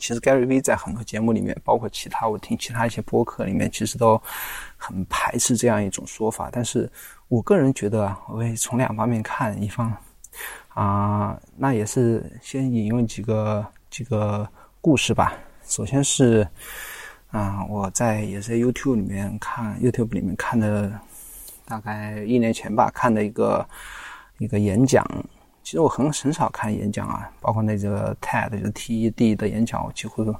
[0.00, 4.20] 其实 Gary V 在很多节目里面，包括其他我听其他一些播客里面，其实都
[4.76, 6.48] 很排斥这样一种说法。
[6.50, 6.90] 但是
[7.28, 9.94] 我个人觉得，我会从两方面看，一方
[10.70, 14.48] 啊，那也是先引用几个几个
[14.80, 15.34] 故事吧。
[15.64, 16.44] 首先是
[17.30, 20.90] 啊，我在也是 YouTube 里面看 YouTube 里面看的，
[21.66, 23.68] 大概一年前吧，看的一个
[24.38, 25.06] 一个演讲。
[25.70, 30.34] 其实我很很少看演讲啊，包括那个 TED 就是 TED 的演讲，我几乎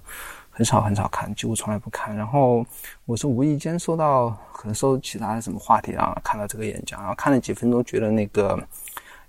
[0.51, 2.17] 很少很少看，几乎从来不看。
[2.17, 2.67] 然后
[3.05, 8.61] 我是无意间收到，可能收其他什么话题，然后看到这个演讲，然后看了几分钟，觉得那个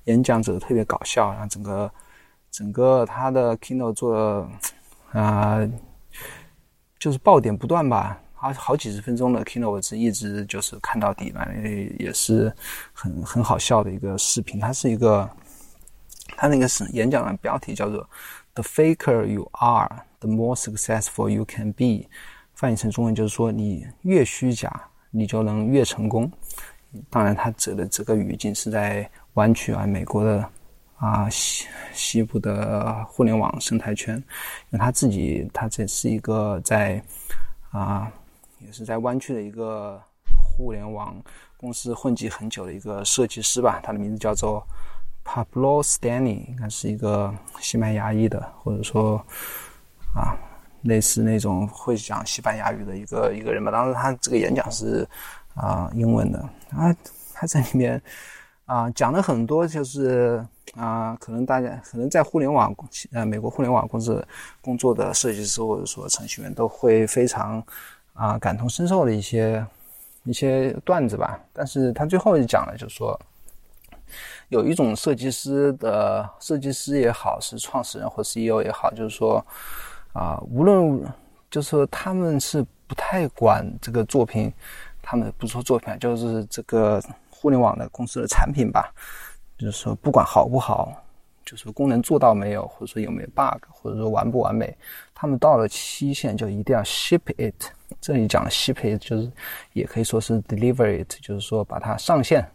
[0.06, 1.92] 演讲者特别搞笑，然后整个
[2.50, 5.60] 整个他的 Kindle 做的啊，
[6.98, 11.46] 就是爆点不断吧，好好几十分钟的 Kindle，我是一直就是看到底嘛，
[12.00, 12.52] 也是
[12.92, 15.30] 很很好笑的一个视频，它是一个。
[16.38, 18.10] 他那个是演讲的标题叫做
[18.56, 22.08] “The faker you are, the more successful you can be”，
[22.56, 24.70] 翻译成中文就是说，你越虚假，
[25.12, 26.32] 你就能越成功。
[27.10, 30.50] 当然，他指的这个语境是在湾区啊，美国的
[30.98, 34.16] 啊西西部的互联网生态圈。
[34.18, 34.24] 因
[34.72, 37.02] 为他自己，他这是一个在
[37.72, 38.12] 啊，
[38.60, 40.02] 也是在湾区的一个
[40.58, 41.16] 互联网
[41.56, 43.80] 公司混迹很久的一个设计师吧。
[43.84, 44.66] 他的名字叫做。
[45.24, 49.18] Pablo Stanley 应该是一个西班牙裔的，或者说
[50.14, 50.36] 啊，
[50.82, 53.72] 类似那种会讲西班牙语的一个一个人吧。
[53.72, 55.08] 当时他这个演讲是
[55.56, 56.40] 啊英文的
[56.72, 56.94] 啊，
[57.34, 58.02] 他在里面
[58.66, 62.76] 啊讲了很多，就是啊，可能大家可能在互联网
[63.14, 64.28] 呃美国互联网公司
[64.60, 67.64] 工作的设计师或者说程序员都会非常
[68.14, 69.66] 啊感同身受的一些
[70.24, 71.40] 一些段子吧。
[71.54, 73.18] 但是他最后就讲了，就是说。
[74.52, 79.44] 有一种设计师的设计师也好，是创始人或 CEO 也好，就是说，
[80.12, 81.02] 啊，无论
[81.50, 84.52] 就是说他们是不太管这个作品，
[85.02, 88.94] 他们不说作品，就是这个互联网的公司的产品吧，
[89.58, 91.02] 就是说不管好不好，
[91.46, 94.78] 就是功能做到没有，或者说有没有 bug，或者说完不完美，
[95.16, 97.56] 他们到了期限就一定要 ship it。
[98.02, 99.32] 这里讲的 ship it 就是
[99.72, 102.46] 也可以说是 deliver it，就是说把它上线，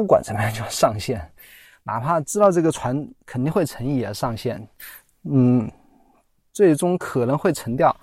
[0.00, 1.20] 不管怎么样就要上线，
[1.84, 4.66] 哪怕知道这个船肯定会沉也要上线，
[5.24, 5.70] 嗯，
[6.54, 7.94] 最终可能会沉掉。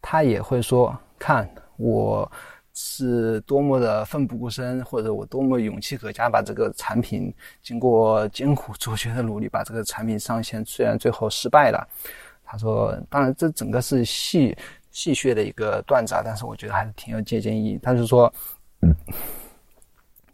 [0.00, 2.30] 他也会说：“看我
[2.72, 10.64] 是多么的奋不顾身，或者我多么勇气可嘉，把这个产品经过艰苦卓绝的努力把这个产品上线。
[10.64, 11.88] 虽然最后失败了，
[12.44, 14.56] 他说，当然这整个是戏
[14.92, 17.80] 戏谑的一个段子啊，但是我觉得还是挺有借鉴意义。
[17.82, 18.32] 他是说。”
[18.82, 18.94] 嗯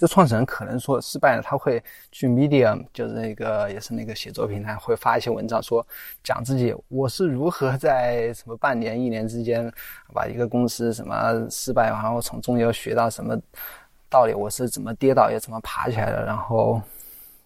[0.02, 5.86] 这创始人可能说失败了，他会去 Medium，就是那个也是那个写作平台，会发一些文章，说
[6.24, 9.72] 讲自己我是如何在什么半年、一年之间
[10.12, 13.40] 把一个公司什么失败，然后从中又学到什么
[14.10, 16.82] 道理，我是怎么跌倒又怎么爬起来的，然后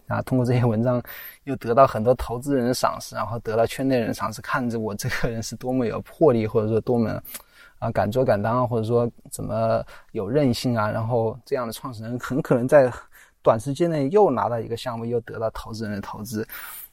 [0.09, 1.03] 啊通过这些文章
[1.45, 7.23] 又得到很多投资人的赏识，然后得到圈内人赏识，看着我这个人是多么有魄力，或者说多么。
[7.79, 10.91] 啊，敢做敢当啊，或者说怎么有韧性啊？
[10.91, 12.91] 然后这样的创始人很可能在
[13.43, 16.47] 短时间内又拿到一个项目，又得到投资人的投资，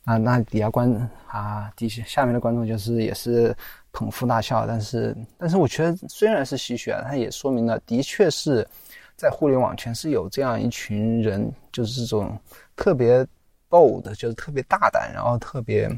[0.03, 3.55] 啊，那底下观啊，底下下面的观众就是也是
[3.93, 4.67] 捧腹大笑。
[4.67, 8.67] 但是，但是我觉得虽然是戏谑，它也说明了的确是
[9.15, 12.37] 在互联网圈是有这样一群人，就是这种
[12.75, 13.25] 特别
[13.69, 15.89] bold，就是特别大胆，然后特别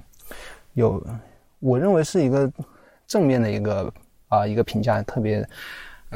[0.74, 1.04] 有，
[1.60, 2.50] 我认为是一个
[3.08, 3.92] 正面的一个。
[4.28, 5.48] 啊，一个评价特别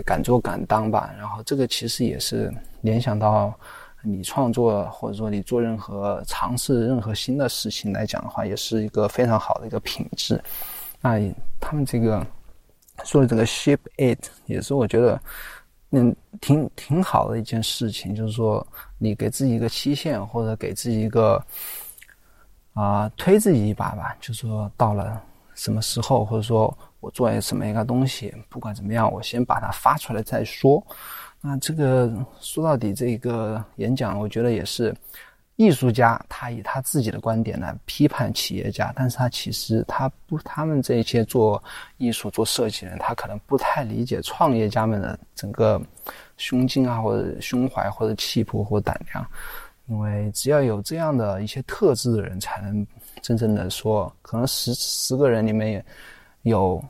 [0.06, 1.14] 敢做敢当吧。
[1.18, 3.54] 然后这个其实也是联想到
[4.02, 10.42] 你创作或者说你做任何尝试任何新的事情来讲的话，也是一个非常好的一个品质。
[11.02, 11.20] 那
[11.60, 12.26] 他们这个
[13.04, 15.22] 说的这个 ship it 也是我觉得
[15.92, 18.66] 嗯挺挺好的一件事情，就是说
[18.98, 21.44] 你给自己一个期限或者给自己一个
[22.74, 25.22] 啊推自己一把吧，就说到了
[25.56, 26.76] 什么时候或者说。
[27.00, 30.86] 我做什么一个东西，不管怎么样，我先把它发出来再说。
[31.42, 34.94] 那这个说到底，这个演讲，我觉得也是
[35.56, 41.64] 艺术家他以他自己的观点来批判企业家，但是他其实他不，他们这些做
[41.96, 45.82] 艺术、做设计的人，他可能不太理解创业家们的整个
[46.36, 49.26] 胸襟啊，或者胸怀，或者气魄或者胆量。
[49.88, 52.86] 因为只要有这样的一些特质的人，才能
[53.22, 55.84] 真正的说，可能十十个人里面。
[56.44, 56.84] 有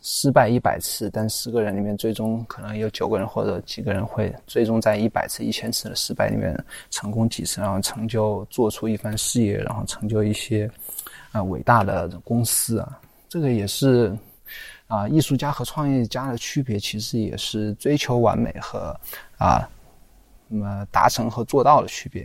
[0.00, 6.56] 失败一百次，但十个人里面最终可能有九个人或者几个人会最终在一百次、一千次的失败里面
[6.90, 10.70] 成功几次，然后成就做出一番事业，然后成就一些
[11.32, 13.00] 啊伟大的公司啊。
[13.28, 14.16] 这个也是
[14.86, 18.98] 啊艺术家和创业家的区别，其实也是追求完美和
[19.36, 19.68] 啊
[20.46, 22.22] 那么达成和做到的区别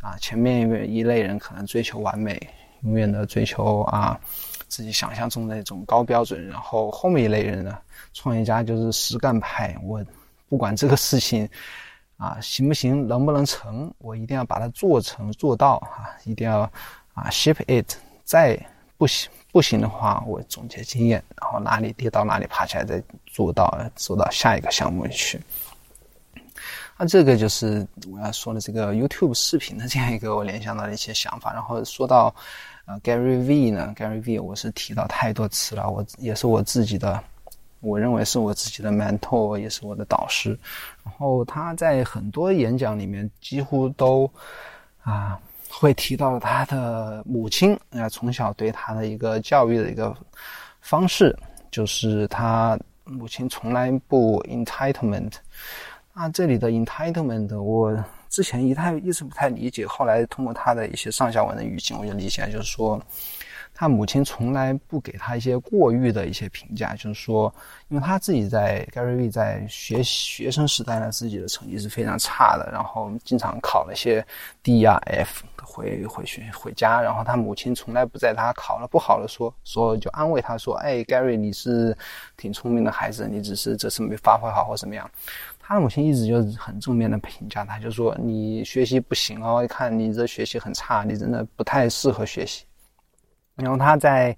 [0.00, 0.16] 啊。
[0.18, 2.38] 前面一类人可能追求完美，
[2.82, 4.20] 永远的追求啊。
[4.68, 7.78] 自己想象中的那种高标准，然后后面一类人呢，
[8.12, 9.76] 创业家就是实干派。
[9.82, 10.04] 我
[10.48, 11.48] 不管这个事情
[12.16, 16.60] 啊行不行，能不能成，我一定要把它做成做到啊，一定要
[17.14, 17.96] 啊 ship it。
[18.24, 18.58] 再
[18.96, 25.40] 不行不行的话，我总结经验，然后哪里跌倒哪里爬起来，再做到做到下一个项目去。
[26.98, 31.52] 那这个就是我要说的这个 YouTube 视频的这样一个我联想到的一些想法。
[31.52, 32.34] 然后说到。
[32.86, 37.20] 啊，Gary V 呢？Gary V 我是提到太多次了，我也是我自己的，
[37.80, 40.56] 我认为是我自己的 mentor，也是我的导师。
[41.02, 44.30] 然后他在很多演讲里面几乎都
[45.02, 45.36] 啊
[45.68, 50.16] 会提到他的母亲啊，从小对他的一个教育的一个
[50.80, 51.36] 方式，
[51.72, 55.32] 就是他母亲从来不 entitlement。
[56.14, 57.92] 那，这里的 entitlement 我。
[58.28, 63.00] 之前一太一直不太理解，后来通过他的一些上下文的语境，我就理解了，就是说，
[63.74, 67.52] 他母亲从来不给他一些过誉的一些评价，就是说，
[67.88, 74.26] 因为他自己在 Gary 在学学生时代呢，自己的成绩是非常差的，然后经常考了些
[74.62, 81.96] D 啊 F 回回学回家，然后他母亲从来不在他考了不好的说说就安慰他说，哎，Gary 你是
[82.36, 85.10] 挺聪明的孩子，你只是这次没发挥好或怎么样。
[85.68, 92.64] 他的母亲一直就是很正面的评价他，就说你学习不行哦，一看你这学习很差，你真的不太适合学习。
[93.56, 94.36] 然后他在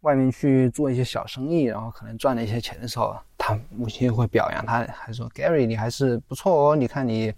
[0.00, 7.30] 外面去做一些小生意，然后可能赚了一些钱的时候，他母亲会表扬他，还说 Gary 你还是不错哦，你看你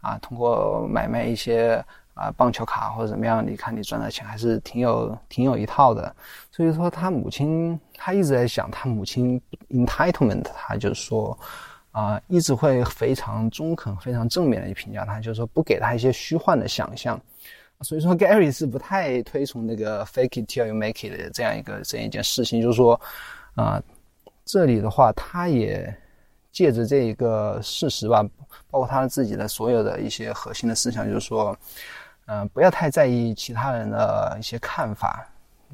[0.00, 6.14] 啊，通过买卖一些啊棒球卡或者怎么样，你看你赚的钱还是挺有挺有一套的。
[6.52, 11.36] 所以说他母亲他一直在想，他母亲 entitlement，他就是说
[11.98, 17.20] 啊一直会非常中肯、非常正面的去评价他，就是说不给他一些虚幻的想象。
[17.80, 23.00] 所以说 Gary 是不太推崇那个 fake it till you make it 的这样一个这样一件事情，就是说
[23.54, 23.82] 啊
[24.44, 25.92] 这里的话他也。
[26.50, 28.26] 借着这一个事实吧，
[28.68, 31.56] 包括他自己的所有的一些核心的思想，就是说，
[32.26, 35.24] 嗯，不要太在意其他人的一些看法。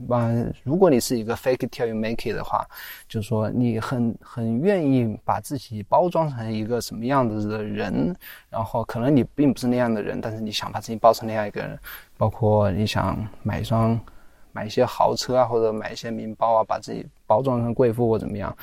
[0.09, 2.67] 嗯，如果你是一个 fake it till you make it 的话，
[3.09, 8.15] 就是说你很很愿意把自己包装成一个什么样子的人，
[8.51, 11.79] 然后可能你并不是那样的人，但是你想把自己包成那样一个人，
[12.17, 13.99] 包括你想买一双
[14.53, 18.55] 买一些豪车啊，或者买一些名包啊，把自己包装成贵妇或怎么样。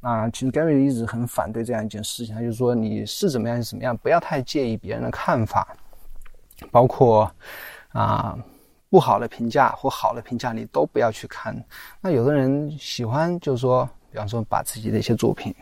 [0.00, 5.68] 那，其实 Gary 一直很反对这样一件事情，他就说你是怎么样就怎么样，不要太介意别人的看法，
[6.72, 7.30] 包括
[7.92, 8.36] 啊
[8.92, 11.56] 不好的评价或好的评价你都不要去看。
[11.98, 15.54] 那有的人喜欢就是说，比方说把自己的一些作品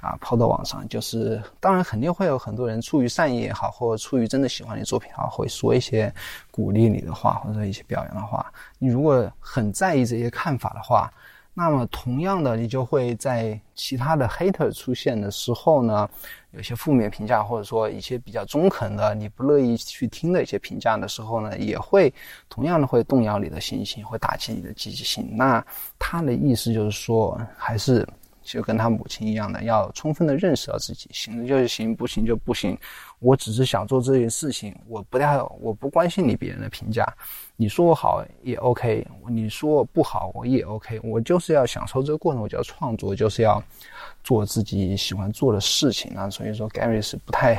[0.00, 6.10] 啊抛到网上，就是当然肯定会有很多人出于善意也好，或出于真的喜欢你作品啊，会说一些
[6.50, 8.50] 鼓励你的话或者一些表扬的话。
[8.78, 11.12] 你如果很在意这些看法的话，
[11.52, 16.08] 那么，同样的，你就会在其他的 hater 出现的时候呢，
[16.52, 22.12] 有些负面评价，或者说一些比较中肯的、你不乐意去听的一些评价的时候呢，也会
[22.48, 25.28] 同样的会动摇你的信心，会打击你的积极性。
[25.36, 25.64] 那
[25.98, 28.06] 他的意思就是说，还是
[28.42, 32.76] 就跟他母亲一样的，要充分的认识到自己，行就是行，不行就不行。
[33.20, 37.04] 我只是想做这件事情，我不太，我不关心你别人的评价。
[37.56, 41.00] 你说我好也 OK，你说我不好我也 OK。
[41.02, 43.60] 我就是要享受这个过程，我就要创作，就是要
[44.22, 46.30] 做自己喜欢做的事情啊。
[46.30, 47.54] 所以说，Gary 是不太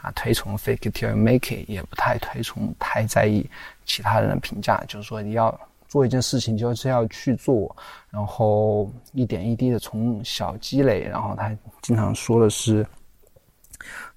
[0.00, 3.44] 啊推崇 fake it till make it，也不太推崇太在意
[3.84, 4.84] 其他人的评价。
[4.86, 7.74] 就是说，你要做一件事情，就是要去做，
[8.10, 11.00] 然后一点一滴的从小积累。
[11.00, 11.50] 然后他
[11.82, 12.86] 经常说的是。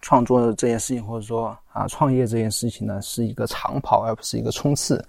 [0.01, 5.03] 创作这件事情，或者说啊，创业这件事情呢，是一个长跑，而不是一个冲刺。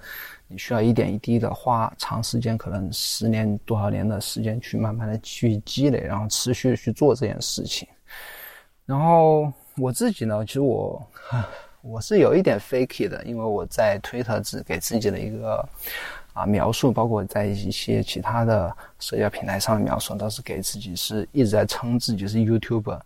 [0.50, 7.86] 你需要一点一滴的花长时间，可能十年多少年的时间，去慢慢的去积累，然后持续的去做这件事情。
[8.86, 11.06] 然后我自己呢，其实我
[11.82, 15.62] 我是有一点 fake 的，因为我在推特只给自己的一个
[16.32, 22.98] 啊描述，包括在一些其他的社交平台上的描述，都是给自己是一直在称自己是 YouTube。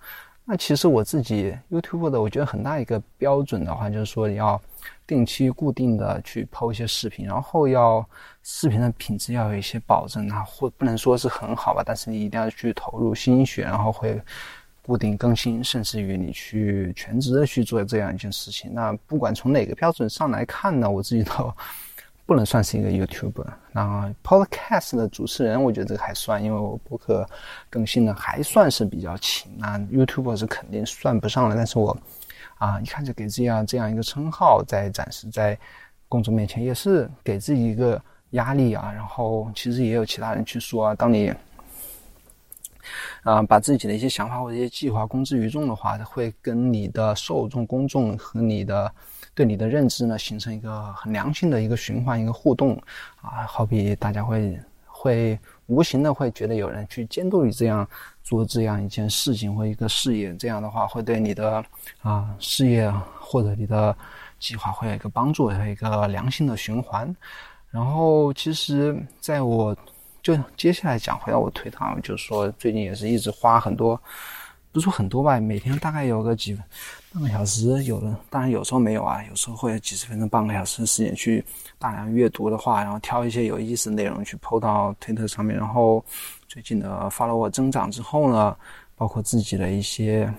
[0.44, 4.60] 那其实我自己 YouTube 的，我觉得很大一个标准的话，就是说你要
[5.06, 8.04] 定期固定的去抛一些视频，然后要
[8.42, 14.20] 视频的品质要有一些保证啊，或不能说是很好吧，但是你一定要去投入心血，然后会
[14.84, 18.74] 固定更新，甚至于你去全职的去做这样一件事情。
[18.74, 21.54] 那不管从哪个标准上来看呢，我自己都。
[22.24, 27.28] 不能算是一个 YouTuber，那 Podcast 的主持人，我觉得这个还算，因为我博客
[27.68, 29.52] 更新的还算是比较勤。
[29.58, 31.96] 那 YouTuber 是肯定算不上了，但是我
[32.58, 35.58] 啊，一看就给自己啊这样一个称号，在展示在
[36.08, 38.00] 公众面前，也是给自己一个
[38.30, 38.92] 压力啊。
[38.92, 41.34] 然后其实也有其他人去说啊，当你
[43.24, 48.90] 啊把自己的一些想法或者一些计划公之于众的话，会跟你的受众公众和你的。
[49.34, 52.76] 对你的认知呢，形成一个很良性的一个循环，一个互动，
[53.20, 57.88] 啊，好比大家会会无形的会觉得有人去监督你这样
[58.22, 61.64] 做这样一件事情或一个事业，这样的话会对你的
[62.02, 63.96] 啊事业或者你的
[64.38, 67.14] 计划会有一个帮助，有一个良性的循环。
[67.70, 69.74] 然后，其实在我
[70.22, 73.98] 就接下来讲回到我推堂，就是说最近也是一直花很多。
[74.70, 76.58] 不是说很多吧，每天大概有个几
[77.12, 81.44] 半个小时，有的当然有时候没有啊，有时候会有几十分钟、半个小时的时间去
[81.78, 85.54] 大量阅读的话，然后挑一些有意思的内容去 PO 到推特上面。
[85.54, 86.02] 然后
[86.48, 88.56] 最近的 follow 增长之后呢，
[88.96, 90.32] 包括自己的一些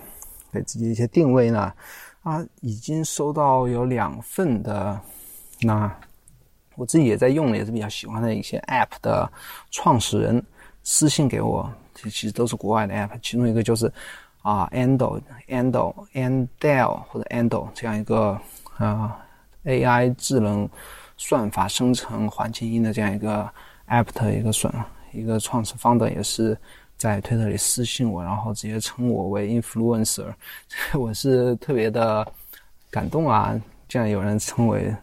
[0.52, 1.72] 给自己一些定位呢，
[2.22, 5.00] 啊，已经收到有两份的，
[5.60, 5.96] 那
[6.74, 9.30] 我自己也在用，也是比较喜欢的一些 app 的
[9.70, 10.44] 创始人
[10.82, 13.92] 私信给我，这其实都是国外的 app，其中一个就是。
[14.44, 15.18] 啊，Ando、
[15.48, 18.38] Ando、Andel 或者 Ando 这样一个
[18.76, 19.18] 啊
[19.64, 20.68] AI 智能
[21.16, 23.50] 算法生成环境音的这样一个
[23.88, 24.70] App 的一个算
[25.12, 26.54] 一个创始方的，也是
[26.98, 30.30] 在推特里私信我，然后直接称我为 Influencer，
[30.92, 32.30] 我是特别的
[32.90, 33.58] 感动啊！
[33.88, 34.94] 这样有人称为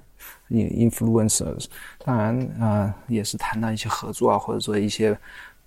[0.51, 1.65] Influencers，
[2.05, 5.17] 当然啊，也是谈到一些合作啊，或者说一些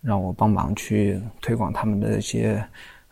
[0.01, 2.65] 让我帮忙去推广他们的一些。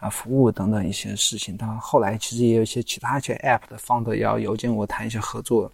[0.02, 5.70] 啊，服务等等一些事情，他后来其实也有一些其他一些 App 的方的要邮件我谈一些合作，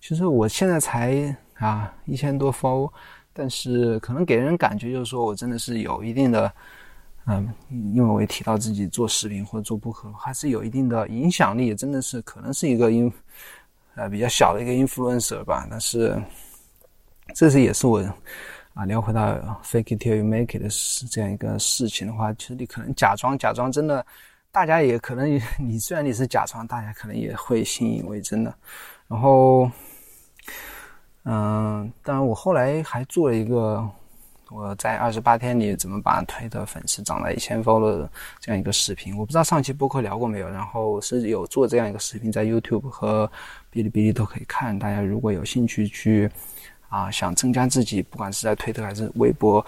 [0.00, 2.92] 其实我现在才啊一千多 f o l
[3.32, 6.52] 但是可能给人感觉就是说我真的是有一定的，
[7.26, 7.52] 嗯，
[7.92, 13.12] 因为我也提到自己做视频或者做播客，还是有一定的影响力，真的是可能是一个因
[13.96, 15.66] 呃比较小的一个 influencer 吧。
[15.68, 16.16] 但是
[17.34, 18.00] 这是也是我
[18.76, 19.32] 啊聊回到
[19.64, 20.68] fake it till you make it 的
[21.10, 24.04] 这样一个事情的话，其实你可能假装假装真的。
[24.52, 28.54] 大家也可能， 你虽然你是假装，大家可能也会信以为真的。
[29.06, 29.70] 然后，
[31.24, 33.86] 嗯，当然我后来还做了一个，
[34.48, 38.10] 我在二十八天里怎么把推的粉丝涨到一千 follow 的
[38.40, 39.14] 这样一个视频。
[39.18, 43.30] 我不知道上期播客聊过没有，然后是有做这样一个视频，在 YouTube 和
[43.70, 44.78] 哔哩哔哩都可以看。
[44.78, 46.30] 大家如果有兴趣去
[46.88, 49.64] 啊，想增加自己，不管是在推特还是微博。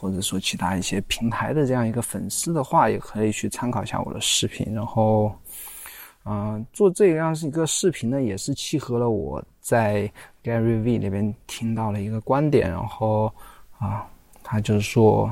[0.00, 4.72] 或者说其他一些平台的这样一个粉丝的话，也可以去参考一下我的视频。
[4.72, 5.34] 然后，
[6.24, 10.08] 嗯，做这样是一个视频呢，也是契合了我在
[10.44, 12.70] Gary V 那边听到了一个观点。
[12.70, 13.26] 然后，
[13.80, 14.06] 啊，
[14.40, 15.28] 他就是说，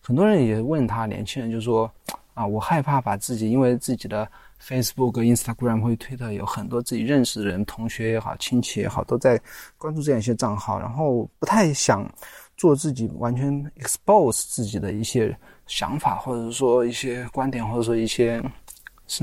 [0.00, 1.92] 很多人也问他，年轻人就说，
[2.32, 4.26] 啊，我害怕把自己，因为自己的
[4.62, 9.40] Facebook、Instagram 或者 Twitter 有很多自己认识的人，同学也好，亲戚也好，都在
[9.78, 12.08] 关注这样一些账号，然后不太想。
[12.56, 15.34] 做自己完全 expose 自己的一些
[15.66, 18.38] 想法，或者说一些观点，或者说一些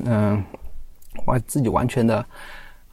[0.05, 0.43] 嗯，
[1.27, 2.25] 完自己完全的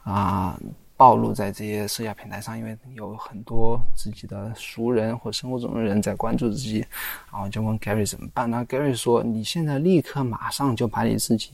[0.03, 0.55] 啊
[0.95, 6.85] 暴露在这些社交平台上，因为有很多自己的熟人或生活中的人在关注自己，
[7.31, 8.47] 然后就问 Gary 怎么办？
[8.47, 11.49] 那 Gary 说：“你现在立刻马上就把你自己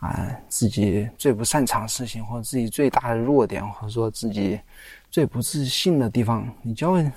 [0.00, 4.60] 啊自己最不擅长事情，或者自己最大的弱点，或者说自己
[5.10, 7.10] 最不自信的地方，你就会。”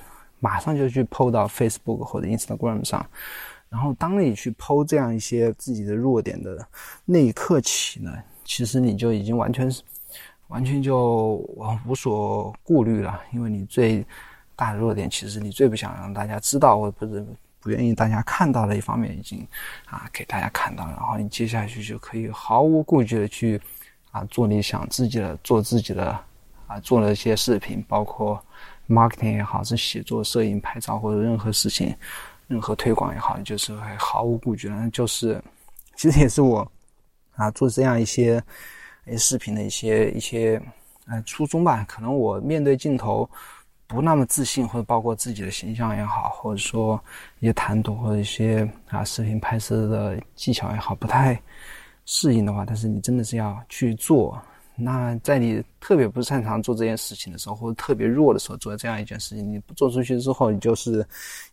[0.43, 3.05] 马上就去 PO 到 Facebook 或者 Instagram 上，
[3.69, 6.67] 然后当你去 PO 这样一些自己的弱点的
[7.05, 8.11] 那一刻起呢，
[8.43, 9.71] 其实你就已经完全
[10.47, 11.47] 完全就
[11.85, 14.03] 无所顾虑了，因为你最
[14.55, 17.23] 大的弱点，其实你最不想让大家知道，或者不是
[17.61, 19.47] 不愿意大家看到的一方面，已经
[19.85, 23.61] 啊给大家看到，然后你接下去就可以毫无顾忌的去
[24.11, 26.19] 啊做你想自己的，做自己的
[26.67, 28.43] 啊做了一些视频，包括。
[28.89, 31.95] marketing 也好，是写作、摄影、拍照或者任何事情，
[32.49, 34.89] 任何推广也好，就是会毫无顾忌的。
[34.89, 35.41] 就是，
[35.95, 36.69] 其实也是我
[37.37, 38.43] 啊做这样一些
[39.17, 40.61] 视频的一些一些
[41.05, 41.85] 呃初衷吧。
[41.87, 43.29] 可能我面对镜头
[43.91, 46.99] 不那么自信，或者包括自己的形象也好，或者说
[47.39, 51.39] 一些谈吐或者一些啊视频拍摄的技巧也好，不太
[52.05, 54.41] 适应的话，但是你真的是要去做。
[54.75, 61.05] 那在你特别不擅长做这件事情的时候，或者特别弱的时候，做这样一件事情，你不做出去之后，你就是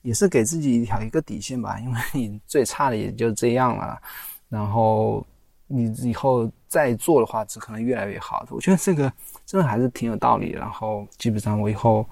[0.03, 4.01] 也是给自己一条一个底线吧，因为你最差的也就这样了。
[4.49, 5.27] 然后
[5.69, 8.45] 你以后再做的话，只可能越来越好。
[8.51, 9.13] 我觉得这个
[9.47, 10.51] 真的还是挺有道理。
[10.51, 12.05] 然后基本上我以后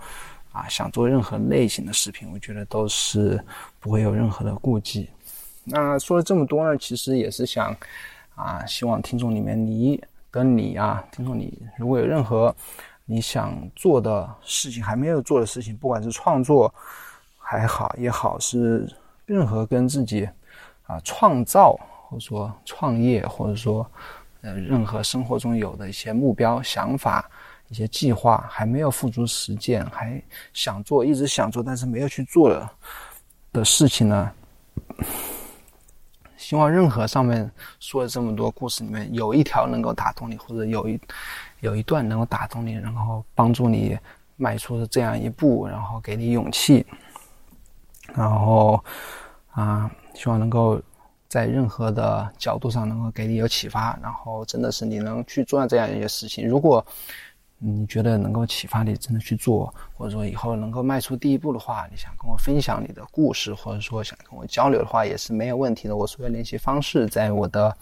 [0.53, 3.43] 啊想做任何类型的视频，我觉得都是
[3.81, 5.11] 不会有任何的顾忌。
[5.65, 7.77] 那说了这么多呢，其实也是想
[8.37, 10.01] 啊，希望听众里面你。
[10.29, 12.55] 跟你啊，听众你如果有任何
[13.07, 16.75] 你想做的事情还没有做的事情，不管是创作
[17.39, 18.87] 还好也好，是
[19.25, 20.29] 任何跟自己
[20.87, 21.75] 啊创造
[22.09, 23.85] 或者说创业或者说
[24.43, 27.29] 呃任何生活中有的一些目标、想法、
[27.69, 32.71] 一些计划还没有付诸实践，还想做一直想做但是没有去做的
[33.53, 34.31] 的事情呢？
[36.37, 37.51] 希望任何上面
[37.81, 41.01] 说的这么多故事里面有一条能够打动你，或者有一
[41.59, 43.99] 有一段能够打动你，然后帮助你
[44.37, 46.87] 迈出这样一步，然后给你勇气，
[48.15, 48.81] 然后
[49.51, 50.81] 啊，希望能够
[51.29, 56.49] 在任何的角度上能够给你有启发，然后真的是你能去做这样一些事情。
[56.49, 56.85] 如果
[57.59, 65.97] 你觉得能够启发你真的去做，或者说以后能够迈出第一步的话，你想跟我分享你的故事，或者说想跟我交流的话，也是没有问题的。
[65.97, 67.75] 我所有联系方式在我的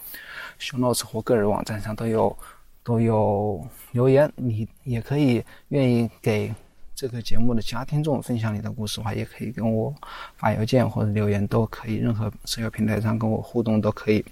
[0.57, 2.37] show notes 或个人网站上都有
[2.83, 4.31] 都有留言。
[4.37, 6.55] 你也可以愿意给
[6.95, 9.93] 这个节目的其他听众分享你的故事的话，也可以跟我
[10.37, 11.95] 发邮件或者留言，都可以。
[11.95, 14.23] 任何社交平台上跟我互动都可以。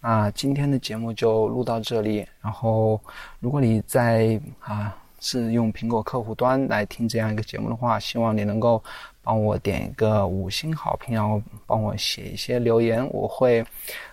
[0.00, 2.24] 那今天的节目就录到这里。
[2.40, 3.00] 然后，
[3.40, 8.80] 如果你在啊是用苹果客户端来听这样一个节目的话，希望你能够
[9.22, 13.66] 帮我点一个五星好评，然后帮我写一些留言，我会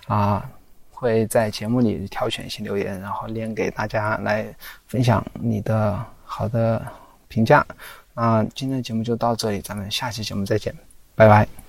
[0.07, 0.49] 啊
[0.89, 4.43] 会在节目里挑选一些留言，然后念给大家来
[4.87, 6.83] 分享你的好的
[7.33, 7.65] 评价。
[8.13, 10.73] 那今天的节目就到这里，咱们下期节目再见，
[11.15, 11.62] 拜拜。